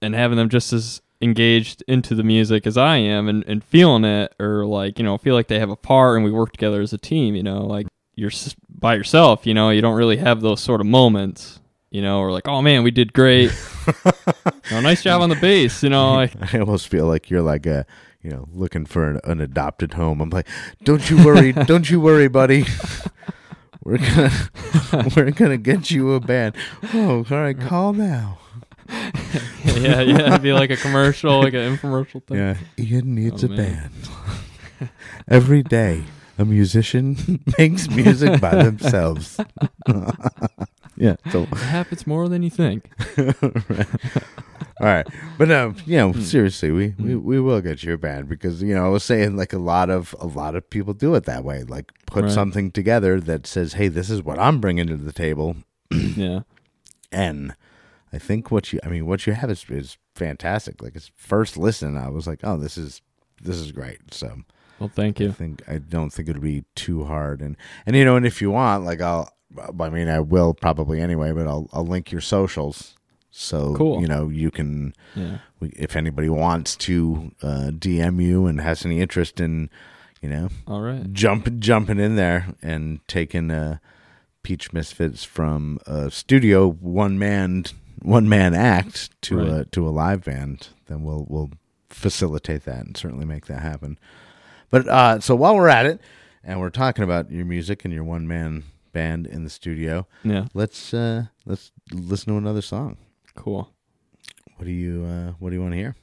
and 0.00 0.14
having 0.14 0.38
them 0.38 0.48
just 0.48 0.72
as 0.72 1.00
engaged 1.24 1.82
into 1.88 2.14
the 2.14 2.22
music 2.22 2.66
as 2.66 2.76
I 2.76 2.96
am 2.96 3.28
and, 3.28 3.44
and 3.46 3.64
feeling 3.64 4.04
it 4.04 4.34
or 4.38 4.64
like, 4.66 4.98
you 4.98 5.04
know, 5.04 5.18
feel 5.18 5.34
like 5.34 5.48
they 5.48 5.58
have 5.58 5.70
a 5.70 5.76
part 5.76 6.16
and 6.16 6.24
we 6.24 6.30
work 6.30 6.52
together 6.52 6.80
as 6.80 6.92
a 6.92 6.98
team, 6.98 7.34
you 7.34 7.42
know, 7.42 7.64
like 7.64 7.86
you're 8.14 8.30
by 8.68 8.94
yourself, 8.94 9.46
you 9.46 9.54
know, 9.54 9.70
you 9.70 9.80
don't 9.80 9.96
really 9.96 10.18
have 10.18 10.40
those 10.40 10.60
sort 10.60 10.80
of 10.80 10.86
moments, 10.86 11.60
you 11.90 12.02
know, 12.02 12.20
or 12.20 12.30
like, 12.30 12.46
oh 12.46 12.62
man, 12.62 12.82
we 12.82 12.90
did 12.90 13.12
great. 13.12 13.50
You 14.70 14.76
know, 14.76 14.80
nice 14.80 15.02
job 15.02 15.20
on 15.20 15.28
the 15.28 15.36
bass, 15.36 15.82
you 15.82 15.90
know, 15.90 16.14
like, 16.14 16.32
I 16.54 16.58
almost 16.58 16.88
feel 16.88 17.06
like 17.06 17.28
you're 17.28 17.42
like 17.42 17.66
a 17.66 17.84
you 18.22 18.30
know 18.30 18.48
looking 18.50 18.86
for 18.86 19.10
an, 19.10 19.20
an 19.24 19.40
adopted 19.40 19.92
home. 19.92 20.22
I'm 20.22 20.30
like, 20.30 20.48
don't 20.82 21.10
you 21.10 21.22
worry, 21.22 21.52
don't 21.66 21.90
you 21.90 22.00
worry, 22.00 22.28
buddy. 22.28 22.64
We're 23.84 23.98
gonna 23.98 24.30
we're 25.14 25.30
gonna 25.32 25.58
get 25.58 25.90
you 25.90 26.14
a 26.14 26.20
band. 26.20 26.56
Oh, 26.94 27.26
all 27.30 27.36
right, 27.36 27.60
call 27.60 27.92
down. 27.92 28.36
Yeah, 28.88 30.00
yeah, 30.00 30.26
it'd 30.28 30.42
be 30.42 30.52
like 30.52 30.70
a 30.70 30.76
commercial, 30.76 31.40
like 31.42 31.54
an 31.54 31.76
infomercial 31.76 32.22
thing. 32.24 32.36
Yeah, 32.38 32.56
Ian 32.78 33.14
needs 33.14 33.42
Oh, 33.44 33.46
a 33.46 33.50
man. 33.50 33.90
band. 34.80 34.90
Every 35.28 35.62
day, 35.62 36.04
a 36.38 36.44
musician 36.44 37.16
makes 37.58 37.88
music 37.88 38.40
by 38.40 38.54
themselves. 38.64 39.38
yeah. 40.96 41.16
So, 41.32 41.42
It 41.44 41.54
happens 41.54 42.06
more 42.06 42.28
than 42.28 42.42
you 42.42 42.50
think. 42.50 42.90
all 44.80 44.86
right, 44.86 45.06
but 45.38 45.50
um, 45.50 45.76
you 45.86 45.96
know, 45.96 46.12
Hmm. 46.12 46.20
seriously, 46.20 46.70
we, 46.70 46.94
we 46.98 47.14
we 47.16 47.40
will 47.40 47.60
get 47.60 47.82
you 47.82 47.94
a 47.94 47.98
band 47.98 48.28
because 48.28 48.62
you 48.62 48.74
know 48.74 48.84
I 48.84 48.88
was 48.88 49.04
saying 49.04 49.36
like 49.36 49.52
a 49.52 49.58
lot 49.58 49.88
of 49.90 50.14
a 50.20 50.26
lot 50.26 50.54
of 50.56 50.68
people 50.68 50.92
do 50.94 51.14
it 51.14 51.24
that 51.24 51.44
way, 51.44 51.62
like 51.64 51.92
put 52.06 52.24
Right. 52.24 52.32
something 52.32 52.70
together 52.70 53.20
that 53.20 53.46
says, 53.46 53.74
hey, 53.74 53.88
this 53.88 54.10
is 54.10 54.22
what 54.22 54.38
I'm 54.38 54.60
bringing 54.60 54.86
to 54.88 54.96
the 54.96 55.12
table, 55.12 55.56
Yeah. 55.90 56.40
and 57.12 57.54
I 58.14 58.18
think 58.18 58.50
what 58.50 58.72
you, 58.72 58.78
I 58.84 58.88
mean, 58.88 59.06
what 59.06 59.26
you 59.26 59.32
have 59.32 59.50
is 59.50 59.64
is 59.68 59.98
fantastic. 60.14 60.82
Like 60.82 60.94
it's 60.94 61.10
first 61.16 61.56
listen, 61.56 61.96
I 61.96 62.08
was 62.10 62.26
like, 62.26 62.40
oh, 62.44 62.56
this 62.56 62.78
is 62.78 63.02
this 63.42 63.56
is 63.56 63.72
great. 63.72 64.14
So. 64.14 64.42
Well, 64.78 64.88
thank 64.92 65.20
you. 65.20 65.28
I 65.28 65.32
think 65.32 65.62
I 65.68 65.78
don't 65.78 66.10
think 66.12 66.28
it'd 66.28 66.42
be 66.42 66.64
too 66.74 67.04
hard, 67.04 67.40
and 67.40 67.56
and 67.86 67.94
you 67.96 68.04
know, 68.04 68.16
and 68.16 68.26
if 68.26 68.40
you 68.42 68.50
want, 68.50 68.84
like 68.84 69.00
I'll, 69.00 69.32
I 69.80 69.88
mean, 69.90 70.08
I 70.08 70.20
will 70.20 70.52
probably 70.54 71.00
anyway, 71.00 71.32
but 71.32 71.46
I'll 71.46 71.68
I'll 71.72 71.86
link 71.86 72.10
your 72.12 72.20
socials, 72.20 72.94
so 73.30 73.74
Cool. 73.76 74.00
you 74.00 74.06
know 74.08 74.28
you 74.28 74.50
can, 74.50 74.94
Yeah. 75.14 75.38
we- 75.60 75.70
if 75.76 75.94
anybody 75.96 76.28
wants 76.28 76.74
to 76.76 77.32
uh, 77.42 77.70
DM 77.72 78.20
you 78.22 78.46
and 78.46 78.60
has 78.60 78.84
any 78.84 79.00
interest 79.00 79.40
in, 79.40 79.70
you 80.20 80.28
know, 80.28 80.48
All 80.66 80.80
right. 80.82 81.12
jump 81.12 81.58
jumping 81.60 82.00
in 82.00 82.16
there 82.16 82.54
and 82.60 82.98
taking 83.06 83.50
uh, 83.52 83.78
Peach 84.42 84.72
Misfits 84.72 85.22
from 85.24 85.78
a 85.86 86.10
studio 86.10 86.68
one 86.68 87.16
man 87.18 87.64
one 88.02 88.28
man 88.28 88.54
act 88.54 89.10
to 89.22 89.40
a 89.40 89.64
to 89.66 89.86
a 89.88 89.90
live 89.90 90.24
band, 90.24 90.68
then 90.86 91.02
we'll 91.02 91.26
we'll 91.28 91.50
facilitate 91.90 92.64
that 92.64 92.84
and 92.84 92.96
certainly 92.96 93.24
make 93.24 93.46
that 93.46 93.60
happen. 93.60 93.98
But 94.70 94.88
uh, 94.88 95.20
so 95.20 95.34
while 95.34 95.54
we're 95.54 95.68
at 95.68 95.86
it, 95.86 96.00
and 96.42 96.60
we're 96.60 96.70
talking 96.70 97.04
about 97.04 97.30
your 97.30 97.44
music 97.44 97.84
and 97.84 97.94
your 97.94 98.04
one 98.04 98.26
man 98.26 98.64
band 98.92 99.26
in 99.26 99.44
the 99.44 99.50
studio, 99.50 100.06
Yeah. 100.22 100.46
let's 100.54 100.92
uh, 100.94 101.26
let's 101.46 101.72
listen 101.92 102.32
to 102.32 102.38
another 102.38 102.62
song. 102.62 102.96
Cool. 103.36 103.70
What 104.56 104.64
do 104.66 104.72
you 104.72 105.04
uh, 105.04 105.32
what 105.38 105.50
do 105.50 105.56
you 105.56 105.62
want 105.62 105.72
to 105.72 105.78
hear, 105.78 105.96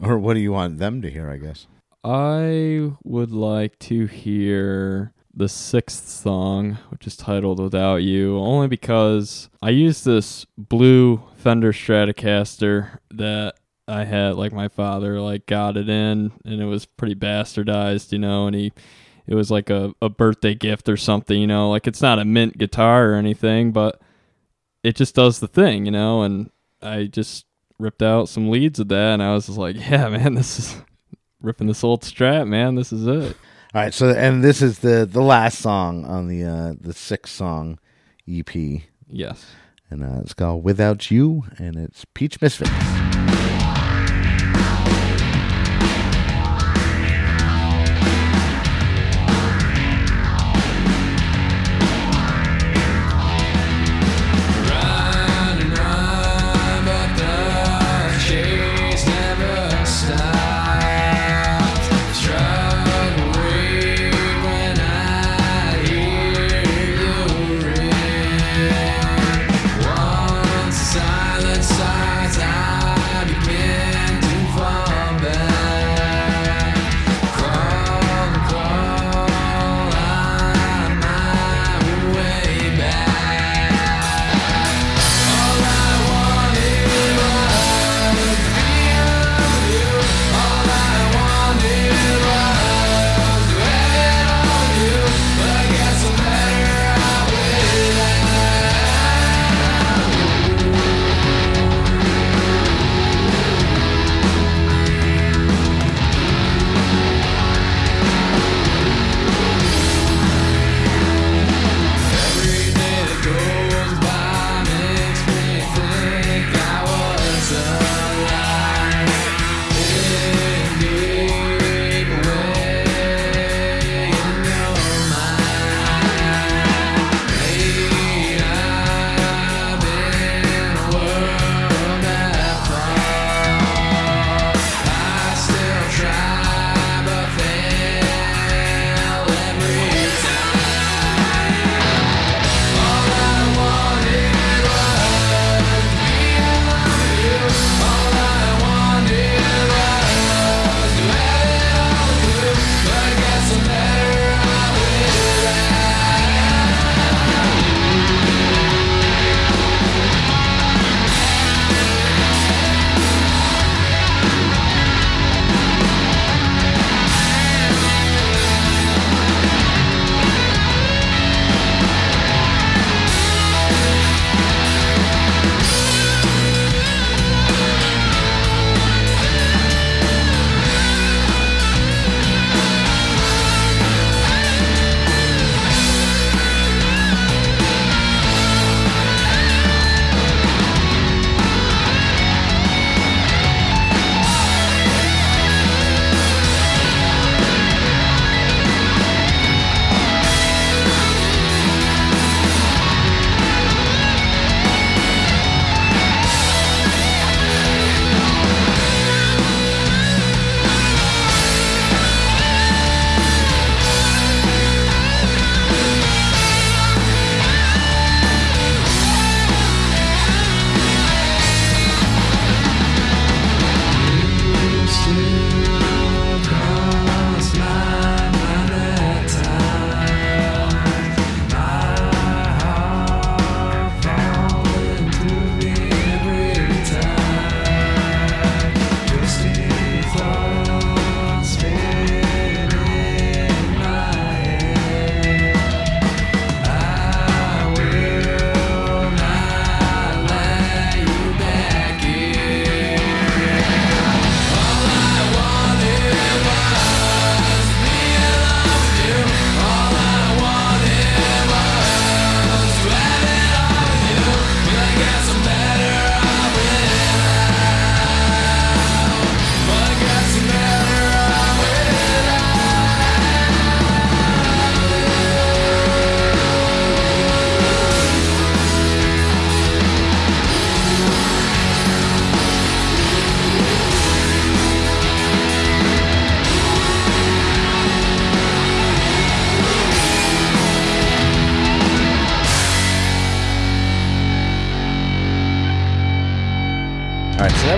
or 0.00 0.18
what 0.18 0.34
do 0.34 0.40
you 0.40 0.52
want 0.52 0.78
them 0.78 1.00
to 1.02 1.10
hear? 1.10 1.30
I 1.30 1.36
guess. 1.38 1.66
I 2.04 2.92
would 3.02 3.32
like 3.32 3.78
to 3.80 4.06
hear 4.06 5.12
the 5.36 5.48
sixth 5.48 6.08
song, 6.08 6.78
which 6.88 7.06
is 7.06 7.14
titled 7.14 7.60
Without 7.60 7.96
You, 7.96 8.38
only 8.38 8.68
because 8.68 9.50
I 9.60 9.68
used 9.68 10.06
this 10.06 10.46
blue 10.56 11.22
Fender 11.36 11.72
Stratocaster 11.72 12.98
that 13.10 13.56
I 13.86 14.04
had, 14.04 14.36
like 14.36 14.54
my 14.54 14.68
father, 14.68 15.20
like 15.20 15.44
got 15.44 15.76
it 15.76 15.90
in, 15.90 16.32
and 16.46 16.60
it 16.60 16.64
was 16.64 16.86
pretty 16.86 17.14
bastardized, 17.14 18.12
you 18.12 18.18
know, 18.18 18.46
and 18.46 18.56
he, 18.56 18.72
it 19.26 19.34
was 19.34 19.50
like 19.50 19.68
a, 19.68 19.92
a 20.00 20.08
birthday 20.08 20.54
gift 20.54 20.88
or 20.88 20.96
something, 20.96 21.38
you 21.38 21.46
know, 21.46 21.68
like 21.68 21.86
it's 21.86 22.02
not 22.02 22.18
a 22.18 22.24
mint 22.24 22.56
guitar 22.56 23.10
or 23.10 23.14
anything, 23.14 23.72
but 23.72 24.00
it 24.82 24.96
just 24.96 25.14
does 25.14 25.38
the 25.40 25.48
thing, 25.48 25.84
you 25.84 25.92
know, 25.92 26.22
and 26.22 26.50
I 26.80 27.04
just 27.04 27.44
ripped 27.78 28.02
out 28.02 28.30
some 28.30 28.48
leads 28.48 28.80
of 28.80 28.88
that, 28.88 29.12
and 29.12 29.22
I 29.22 29.34
was 29.34 29.46
just 29.46 29.58
like, 29.58 29.76
yeah, 29.90 30.08
man, 30.08 30.32
this 30.34 30.58
is 30.58 30.76
ripping 31.42 31.66
this 31.66 31.84
old 31.84 32.00
strat, 32.02 32.48
man. 32.48 32.74
This 32.74 32.90
is 32.90 33.06
it. 33.06 33.36
All 33.74 33.82
right, 33.82 33.92
so 33.92 34.10
and 34.10 34.42
this 34.42 34.62
is 34.62 34.78
the 34.78 35.04
the 35.10 35.20
last 35.20 35.58
song 35.58 36.04
on 36.06 36.28
the 36.28 36.44
uh, 36.44 36.74
the 36.80 36.92
six 36.94 37.30
song 37.30 37.78
EP, 38.28 38.54
Yes. 39.08 39.44
and 39.90 40.02
uh, 40.02 40.20
it's 40.22 40.34
called 40.34 40.64
"Without 40.64 41.10
You," 41.10 41.44
and 41.58 41.76
it's 41.76 42.04
Peach 42.14 42.40
Misfits. 42.40 42.70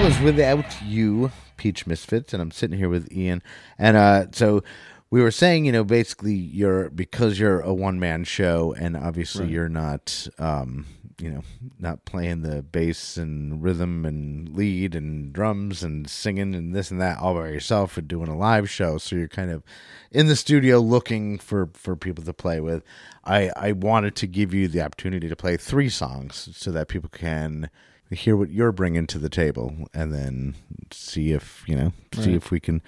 Was 0.08 0.20
without 0.20 0.64
you, 0.82 1.30
Peach 1.58 1.86
Misfits, 1.86 2.32
and 2.32 2.40
I'm 2.40 2.50
sitting 2.50 2.78
here 2.78 2.88
with 2.88 3.12
Ian. 3.12 3.42
And 3.78 3.94
uh, 3.94 4.26
so 4.32 4.62
we 5.10 5.20
were 5.20 5.30
saying, 5.30 5.66
you 5.66 5.72
know, 5.72 5.84
basically 5.84 6.32
you're 6.32 6.88
because 6.88 7.38
you're 7.38 7.60
a 7.60 7.74
one 7.74 8.00
man 8.00 8.24
show, 8.24 8.74
and 8.78 8.96
obviously 8.96 9.44
Right. 9.44 9.52
you're 9.52 9.68
not, 9.68 10.26
um, 10.38 10.86
you 11.20 11.28
know, 11.30 11.42
not 11.78 12.06
playing 12.06 12.40
the 12.40 12.62
bass 12.62 13.18
and 13.18 13.62
rhythm 13.62 14.06
and 14.06 14.48
lead 14.48 14.94
and 14.94 15.30
drums 15.30 15.82
and 15.82 16.08
singing 16.08 16.54
and 16.54 16.74
this 16.74 16.90
and 16.90 16.98
that 17.02 17.18
all 17.18 17.34
by 17.34 17.48
yourself 17.48 17.98
and 17.98 18.08
doing 18.08 18.28
a 18.28 18.36
live 18.36 18.70
show. 18.70 18.96
So 18.96 19.14
you're 19.14 19.28
kind 19.28 19.50
of 19.50 19.62
in 20.10 20.26
the 20.26 20.36
studio 20.36 20.78
looking 20.78 21.36
for 21.38 21.68
for 21.74 21.96
people 21.96 22.24
to 22.24 22.32
play 22.32 22.60
with. 22.60 22.82
I 23.26 23.50
I 23.56 23.72
wanted 23.72 24.16
to 24.16 24.26
give 24.26 24.54
you 24.54 24.68
the 24.68 24.80
opportunity 24.80 25.28
to 25.28 25.36
play 25.36 25.58
three 25.58 25.90
songs 25.90 26.48
so 26.56 26.70
that 26.70 26.88
people 26.88 27.10
can 27.10 27.68
hear 28.16 28.36
what 28.36 28.50
you're 28.50 28.72
bringing 28.72 29.06
to 29.08 29.18
the 29.18 29.28
table 29.28 29.74
and 29.94 30.12
then 30.12 30.54
see 30.90 31.32
if 31.32 31.62
you 31.66 31.76
know 31.76 31.92
see 32.14 32.34
if 32.34 32.50
we 32.50 32.60
can 32.60 32.80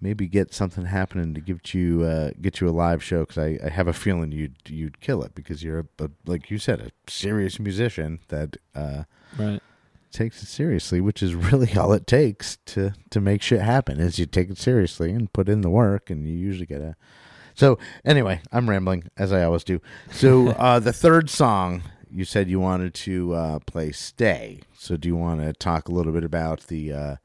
maybe 0.00 0.28
get 0.28 0.54
something 0.54 0.84
happening 0.86 1.34
to 1.34 1.40
get 1.40 1.74
you 1.74 2.02
uh, 2.02 2.30
get 2.40 2.60
you 2.60 2.68
a 2.68 2.70
live 2.70 3.02
show 3.02 3.20
because 3.20 3.38
I, 3.38 3.58
I 3.64 3.68
have 3.68 3.88
a 3.88 3.92
feeling 3.92 4.32
you'd 4.32 4.56
you'd 4.66 5.00
kill 5.00 5.22
it 5.22 5.34
because 5.34 5.62
you're 5.62 5.80
a, 5.80 6.04
a 6.04 6.10
like 6.26 6.50
you 6.50 6.58
said 6.58 6.80
a 6.80 6.90
serious 7.10 7.58
musician 7.58 8.20
that 8.28 8.56
uh, 8.74 9.04
Right. 9.38 9.60
takes 10.12 10.42
it 10.42 10.46
seriously 10.46 11.00
which 11.00 11.22
is 11.22 11.34
really 11.34 11.72
all 11.76 11.92
it 11.92 12.06
takes 12.06 12.56
to 12.66 12.94
to 13.10 13.20
make 13.20 13.42
shit 13.42 13.60
happen 13.60 14.00
is 14.00 14.18
you 14.18 14.26
take 14.26 14.50
it 14.50 14.58
seriously 14.58 15.10
and 15.12 15.32
put 15.32 15.48
in 15.48 15.60
the 15.60 15.70
work 15.70 16.10
and 16.10 16.26
you 16.26 16.32
usually 16.32 16.66
get 16.66 16.80
a 16.80 16.96
so 17.54 17.78
anyway 18.04 18.40
I'm 18.52 18.70
rambling 18.70 19.04
as 19.16 19.32
I 19.32 19.42
always 19.44 19.64
do 19.64 19.80
so 20.10 20.48
uh, 20.58 20.78
the 20.80 20.92
third 20.92 21.28
song 21.28 21.82
you 22.12 22.24
said 22.24 22.48
you 22.48 22.60
wanted 22.60 22.94
to 22.94 23.34
uh, 23.34 23.58
play 23.60 23.92
stay 23.92 24.60
so 24.76 24.96
do 24.96 25.08
you 25.08 25.16
want 25.16 25.40
to 25.40 25.52
talk 25.52 25.88
a 25.88 25.92
little 25.92 26.12
bit 26.12 26.24
about 26.24 26.66
the 26.68 26.92
uh, 26.92 27.16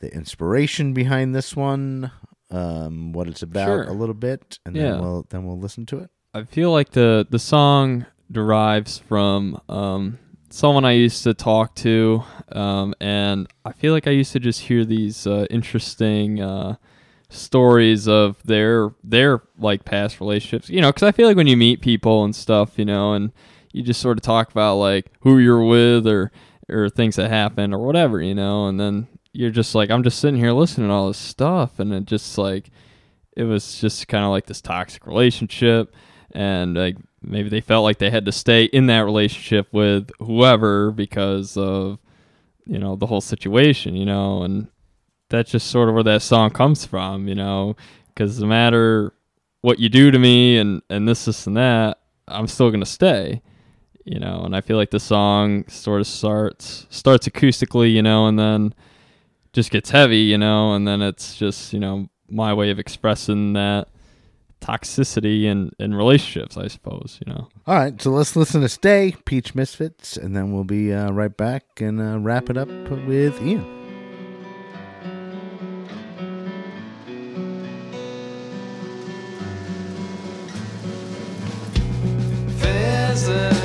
the 0.00 0.12
inspiration 0.14 0.92
behind 0.92 1.34
this 1.34 1.54
one 1.56 2.10
um, 2.50 3.12
what 3.12 3.26
it's 3.28 3.42
about 3.42 3.64
Sure. 3.66 3.82
a 3.84 3.92
little 3.92 4.14
bit 4.14 4.58
and 4.66 4.76
Yeah. 4.76 4.92
then 4.92 5.00
we'll 5.00 5.26
then 5.30 5.46
we'll 5.46 5.58
listen 5.58 5.86
to 5.86 5.98
it 5.98 6.10
I 6.34 6.44
feel 6.44 6.70
like 6.70 6.90
the 6.90 7.26
the 7.30 7.38
song 7.38 8.06
derives 8.30 8.98
from 8.98 9.60
um, 9.68 10.18
someone 10.50 10.84
I 10.84 10.92
used 10.92 11.22
to 11.24 11.32
talk 11.32 11.74
to, 11.76 12.22
um, 12.52 12.94
and 13.00 13.46
I 13.64 13.72
feel 13.72 13.92
like 13.94 14.06
I 14.06 14.10
used 14.10 14.32
to 14.32 14.40
just 14.40 14.60
hear 14.62 14.84
these 14.84 15.26
uh, 15.26 15.46
interesting 15.50 16.40
uh, 16.42 16.76
stories 17.30 18.06
of 18.08 18.42
their 18.44 18.90
their 19.02 19.42
like 19.58 19.84
past 19.84 20.20
relationships. 20.20 20.68
You 20.68 20.80
know, 20.80 20.88
because 20.90 21.04
I 21.04 21.12
feel 21.12 21.26
like 21.26 21.36
when 21.36 21.46
you 21.46 21.56
meet 21.56 21.80
people 21.80 22.24
and 22.24 22.34
stuff, 22.34 22.78
you 22.78 22.84
know, 22.84 23.14
and 23.14 23.32
you 23.76 23.82
just 23.82 24.00
sort 24.00 24.16
of 24.16 24.22
talk 24.22 24.50
about 24.50 24.76
like 24.76 25.12
who 25.20 25.38
you're 25.38 25.64
with 25.64 26.06
or 26.06 26.32
or 26.68 26.88
things 26.88 27.16
that 27.16 27.30
happened 27.30 27.74
or 27.74 27.78
whatever, 27.78 28.20
you 28.22 28.34
know, 28.34 28.66
and 28.68 28.80
then 28.80 29.06
you're 29.32 29.50
just 29.50 29.74
like 29.74 29.90
I'm 29.90 30.02
just 30.02 30.18
sitting 30.18 30.40
here 30.40 30.52
listening 30.52 30.88
to 30.88 30.94
all 30.94 31.08
this 31.08 31.18
stuff, 31.18 31.78
and 31.78 31.92
it 31.92 32.06
just 32.06 32.38
like 32.38 32.70
it 33.36 33.44
was 33.44 33.78
just 33.78 34.08
kind 34.08 34.24
of 34.24 34.30
like 34.30 34.46
this 34.46 34.62
toxic 34.62 35.06
relationship 35.06 35.94
and 36.32 36.74
like 36.74 36.96
maybe 37.22 37.50
they 37.50 37.60
felt 37.60 37.84
like 37.84 37.98
they 37.98 38.10
had 38.10 38.24
to 38.24 38.32
stay 38.32 38.64
in 38.64 38.86
that 38.86 39.00
relationship 39.00 39.68
with 39.72 40.10
whoever 40.20 40.90
because 40.90 41.56
of 41.58 41.98
you 42.64 42.78
know 42.78 42.96
the 42.96 43.06
whole 43.06 43.20
situation 43.20 43.94
you 43.94 44.06
know 44.06 44.42
and 44.42 44.68
that's 45.28 45.50
just 45.50 45.68
sort 45.68 45.88
of 45.88 45.94
where 45.94 46.02
that 46.02 46.22
song 46.22 46.50
comes 46.50 46.86
from 46.86 47.28
you 47.28 47.34
know 47.34 47.76
because 48.08 48.40
no 48.40 48.46
matter 48.46 49.12
what 49.60 49.78
you 49.78 49.88
do 49.90 50.10
to 50.10 50.18
me 50.18 50.56
and 50.56 50.80
and 50.88 51.06
this 51.06 51.26
this 51.26 51.46
and 51.46 51.56
that 51.56 51.98
i'm 52.26 52.46
still 52.46 52.70
gonna 52.70 52.86
stay 52.86 53.42
you 54.06 54.18
know 54.18 54.42
and 54.44 54.56
i 54.56 54.60
feel 54.60 54.76
like 54.76 54.90
the 54.90 55.00
song 55.00 55.64
sort 55.68 56.00
of 56.00 56.06
starts 56.06 56.86
starts 56.90 57.28
acoustically 57.28 57.92
you 57.92 58.02
know 58.02 58.26
and 58.26 58.38
then 58.38 58.72
just 59.52 59.70
gets 59.70 59.90
heavy 59.90 60.18
you 60.18 60.38
know 60.38 60.72
and 60.74 60.86
then 60.86 61.02
it's 61.02 61.36
just 61.36 61.72
you 61.72 61.80
know 61.80 62.08
my 62.28 62.54
way 62.54 62.70
of 62.70 62.78
expressing 62.78 63.52
that 63.52 63.88
toxicity 64.60 65.44
in 65.44 65.70
in 65.78 65.92
relationships 65.92 66.56
i 66.56 66.66
suppose 66.68 67.18
you 67.24 67.32
know 67.32 67.48
All 67.66 67.74
right, 67.74 68.00
so 68.00 68.10
let's 68.10 68.36
listen 68.36 68.62
to 68.62 68.68
Stay, 68.68 69.14
Peach 69.24 69.54
Misfits, 69.54 70.16
and 70.16 70.34
then 70.36 70.52
we'll 70.52 70.64
be 70.64 70.94
uh, 70.94 71.10
right 71.10 71.36
back 71.36 71.64
and 71.80 72.00
uh, 72.00 72.18
wrap 72.18 72.48
it 72.48 72.56
up 72.56 72.68
with 73.06 73.42
Ian. 73.42 73.64
Physically 82.58 83.55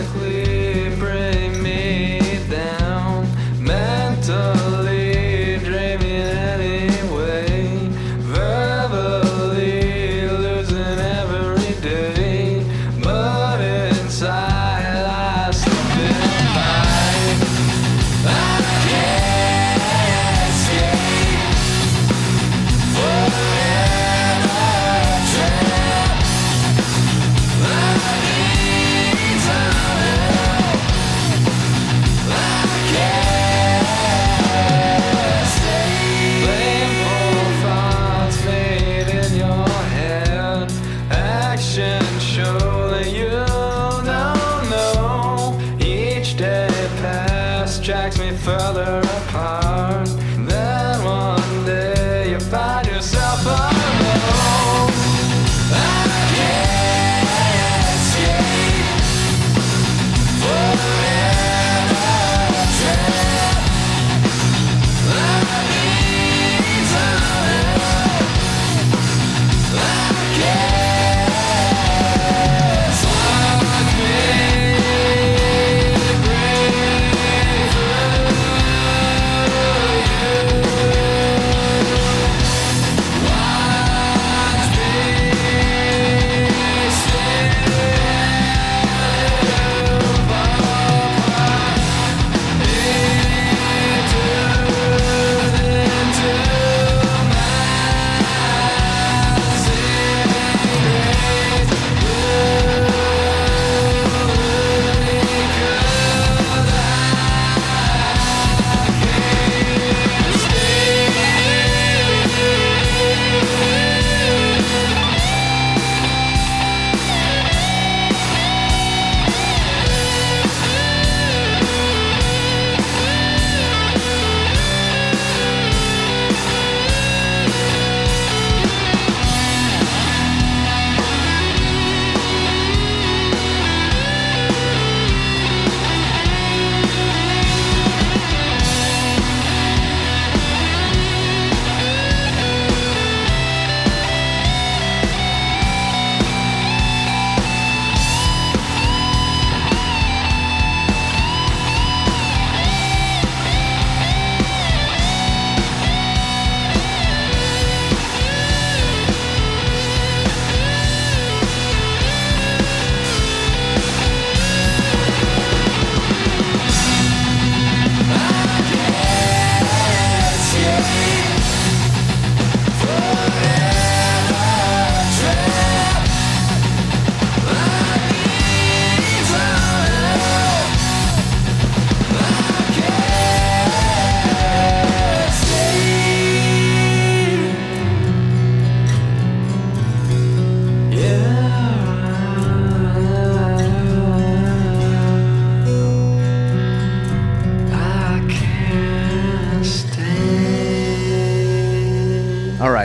Ah. 49.34 49.71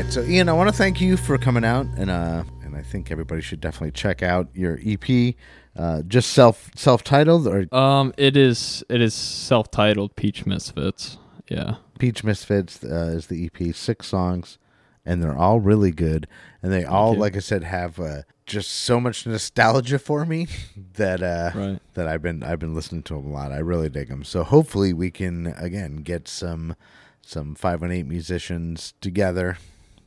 Right, 0.06 0.12
so 0.12 0.22
Ian, 0.22 0.48
I 0.48 0.52
want 0.52 0.68
to 0.70 0.76
thank 0.76 1.00
you 1.00 1.16
for 1.16 1.38
coming 1.38 1.64
out, 1.64 1.86
and 1.96 2.10
uh, 2.10 2.44
and 2.62 2.76
I 2.76 2.82
think 2.82 3.10
everybody 3.10 3.40
should 3.42 3.60
definitely 3.60 3.92
check 3.92 4.22
out 4.22 4.48
your 4.54 4.78
EP, 4.84 5.34
uh, 5.76 6.02
just 6.02 6.30
self 6.30 6.70
self 6.74 7.02
titled 7.04 7.46
or 7.46 7.66
Um, 7.74 8.12
it 8.16 8.36
is 8.36 8.84
it 8.88 9.00
is 9.00 9.14
self-titled 9.14 10.16
Peach 10.16 10.46
Misfits. 10.46 11.18
Yeah. 11.48 11.76
Peach 11.98 12.24
Misfits 12.24 12.82
uh, 12.84 13.12
is 13.14 13.28
the 13.28 13.46
EP, 13.46 13.74
six 13.74 14.06
songs, 14.08 14.58
and 15.04 15.22
they're 15.22 15.36
all 15.36 15.60
really 15.60 15.92
good, 15.92 16.26
and 16.62 16.72
they 16.72 16.84
all, 16.84 17.14
like 17.14 17.36
I 17.36 17.40
said, 17.40 17.64
have 17.64 17.98
uh, 17.98 18.22
just 18.44 18.70
so 18.70 19.00
much 19.00 19.26
nostalgia 19.26 19.98
for 19.98 20.24
me 20.24 20.46
that 20.94 21.22
uh, 21.22 21.50
Right. 21.54 21.78
that 21.94 22.06
I've 22.06 22.22
been 22.22 22.42
I've 22.42 22.58
been 22.58 22.74
listening 22.74 23.02
to 23.04 23.14
them 23.14 23.26
a 23.26 23.32
lot. 23.32 23.52
I 23.52 23.58
really 23.58 23.88
dig 23.88 24.08
them. 24.08 24.24
So 24.24 24.44
hopefully 24.44 24.92
we 24.92 25.10
can 25.10 25.48
again 25.58 25.96
get 25.98 26.28
some 26.28 26.76
some 27.22 27.56
eight 27.90 28.06
musicians 28.06 28.94
together 29.00 29.58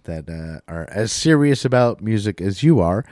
that 0.09 0.29
uh, 0.29 0.59
are 0.71 0.87
as 0.91 1.11
serious 1.11 1.63
about 1.63 2.01
music 2.01 2.41
as 2.41 2.63
you 2.63 2.79
are, 2.79 3.05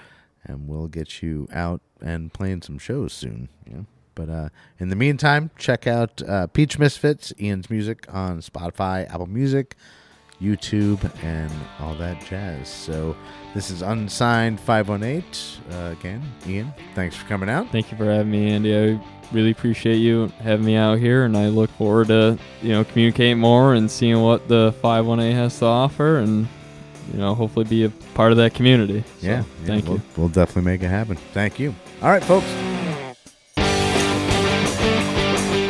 and 0.44 0.68
we'll 0.68 0.88
get 0.88 1.22
you 1.22 1.48
out 1.54 1.82
and 2.02 2.34
playing 2.34 2.62
some 2.62 2.78
shows 2.78 3.14
soon. 3.14 3.50
Know? 3.66 3.86
But 4.16 4.30
uh, 4.30 4.50
in 4.80 4.90
the 4.90 4.96
meantime, 4.96 5.52
check 5.58 5.86
out 5.86 6.22
uh, 6.28 6.48
Peach 6.48 6.80
Misfits, 6.80 7.34
Ian's 7.40 7.70
music 7.70 8.06
on 8.12 8.42
Spotify, 8.42 9.08
Apple 9.14 9.28
Music, 9.28 9.76
YouTube, 10.42 11.00
and 11.24 11.52
all 11.80 11.94
that 11.96 12.26
jazz. 12.26 12.68
So 12.68 13.16
this 13.54 13.70
is 13.70 13.84
Unsigned 13.84 14.60
518. 14.60 15.24
Uh, 15.72 15.92
again, 15.92 16.24
Ian, 16.48 16.74
thanks 16.96 17.16
for 17.16 17.28
coming 17.28 17.50
out. 17.50 17.72
Thank 17.72 17.92
you 17.92 17.98
for 17.98 18.06
having 18.06 18.32
me, 18.32 18.52
Andy. 18.52 18.76
I 18.76 19.00
really 19.32 19.52
appreciate 19.52 19.98
you 19.98 20.32
having 20.40 20.66
me 20.66 20.76
out 20.76 20.98
here, 20.98 21.26
and 21.26 21.38
I 21.38 21.50
look 21.50 21.70
forward 21.72 22.08
to 22.08 22.40
you 22.62 22.72
know 22.72 22.84
communicating 22.86 23.38
more 23.38 23.76
and 23.76 23.90
seeing 23.90 24.22
what 24.22 24.48
the 24.48 24.74
518 24.82 25.36
has 25.36 25.60
to 25.60 25.66
offer, 25.66 26.18
and 26.18 26.48
you 27.14 27.20
know 27.20 27.36
hopefully 27.36 27.66
be 27.66 27.84
a 27.86 27.90
part 28.14 28.32
of 28.32 28.38
that 28.38 28.54
community. 28.54 29.04
So, 29.20 29.28
yeah, 29.28 29.44
thank 29.66 29.86
we'll, 29.86 29.96
you. 29.96 30.02
We'll 30.16 30.30
definitely 30.30 30.64
make 30.72 30.84
it 30.84 30.90
happen. 30.90 31.18
Thank 31.34 31.60
you. 31.60 31.74
All 32.02 32.10
right, 32.10 32.24
folks. 32.24 32.48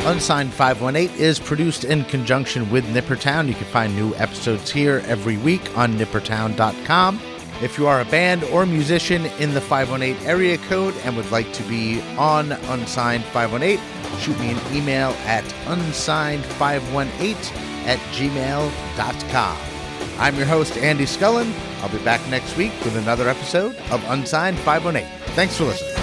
Unsigned 0.07 0.53
518 0.53 1.19
is 1.19 1.37
produced 1.37 1.83
in 1.83 2.05
conjunction 2.05 2.71
with 2.71 2.85
Nippertown. 2.85 3.49
You 3.49 3.53
can 3.55 3.65
find 3.65 3.93
new 3.93 4.15
episodes 4.15 4.71
here 4.71 5.03
every 5.05 5.35
week 5.35 5.77
on 5.77 5.95
nippertown.com. 5.97 7.19
If 7.61 7.77
you 7.77 7.87
are 7.87 7.99
a 7.99 8.05
band 8.05 8.43
or 8.45 8.65
musician 8.65 9.25
in 9.39 9.53
the 9.53 9.59
518 9.59 10.25
area 10.25 10.57
code 10.59 10.93
and 11.03 11.17
would 11.17 11.29
like 11.31 11.51
to 11.53 11.63
be 11.63 12.01
on 12.17 12.53
Unsigned 12.53 13.25
518, 13.25 13.83
shoot 14.19 14.39
me 14.39 14.51
an 14.51 14.59
email 14.73 15.09
at 15.25 15.43
unsigned518 15.65 17.51
at 17.85 17.99
gmail.com. 18.13 19.76
I'm 20.19 20.35
your 20.35 20.45
host, 20.45 20.77
Andy 20.77 21.05
Scullin. 21.05 21.53
I'll 21.81 21.89
be 21.89 22.03
back 22.03 22.27
next 22.29 22.57
week 22.57 22.71
with 22.83 22.97
another 22.97 23.29
episode 23.29 23.75
of 23.91 24.03
Unsigned 24.09 24.57
518. 24.59 25.07
Thanks 25.35 25.57
for 25.57 25.65
listening. 25.65 25.96